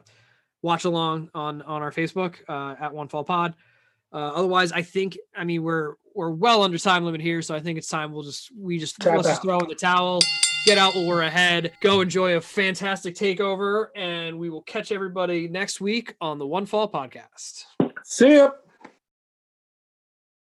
watch 0.63 0.85
along 0.85 1.31
on 1.35 1.63
on 1.63 1.83
our 1.83 1.93
Facebook 1.93 2.37
uh 2.49 2.75
at 2.81 2.93
One 2.93 3.09
Fall 3.09 3.25
Pod. 3.25 3.55
Uh, 4.13 4.33
otherwise, 4.35 4.73
I 4.73 4.83
think 4.83 5.17
I 5.35 5.45
mean 5.45 5.63
we're 5.63 5.95
we're 6.15 6.31
well 6.31 6.63
under 6.63 6.77
time 6.77 7.05
limit 7.05 7.21
here, 7.21 7.41
so 7.41 7.55
I 7.55 7.61
think 7.61 7.79
it's 7.79 7.89
time 7.89 8.13
we'll 8.13 8.25
just 8.25 8.51
we 8.57 8.79
just 8.79 8.99
Tap 9.01 9.17
let's 9.17 9.29
just 9.29 9.43
throw 9.43 9.59
in 9.61 9.69
the 9.69 9.75
towel, 9.75 10.21
get 10.65 10.79
out 10.79 10.95
while 10.95 11.07
we're 11.07 11.23
ahead, 11.23 11.73
go 11.81 12.01
enjoy 12.01 12.37
a 12.37 12.41
fantastic 12.41 13.15
takeover, 13.15 13.87
and 13.97 14.39
we 14.39 14.51
will 14.51 14.63
catch 14.63 14.93
everybody 14.93 15.49
next 15.49 15.81
week 15.81 16.15
on 16.21 16.39
the 16.39 16.47
One 16.47 16.67
Fall 16.67 16.91
Podcast. 16.91 17.65
See 18.05 18.37
ya. 18.37 18.51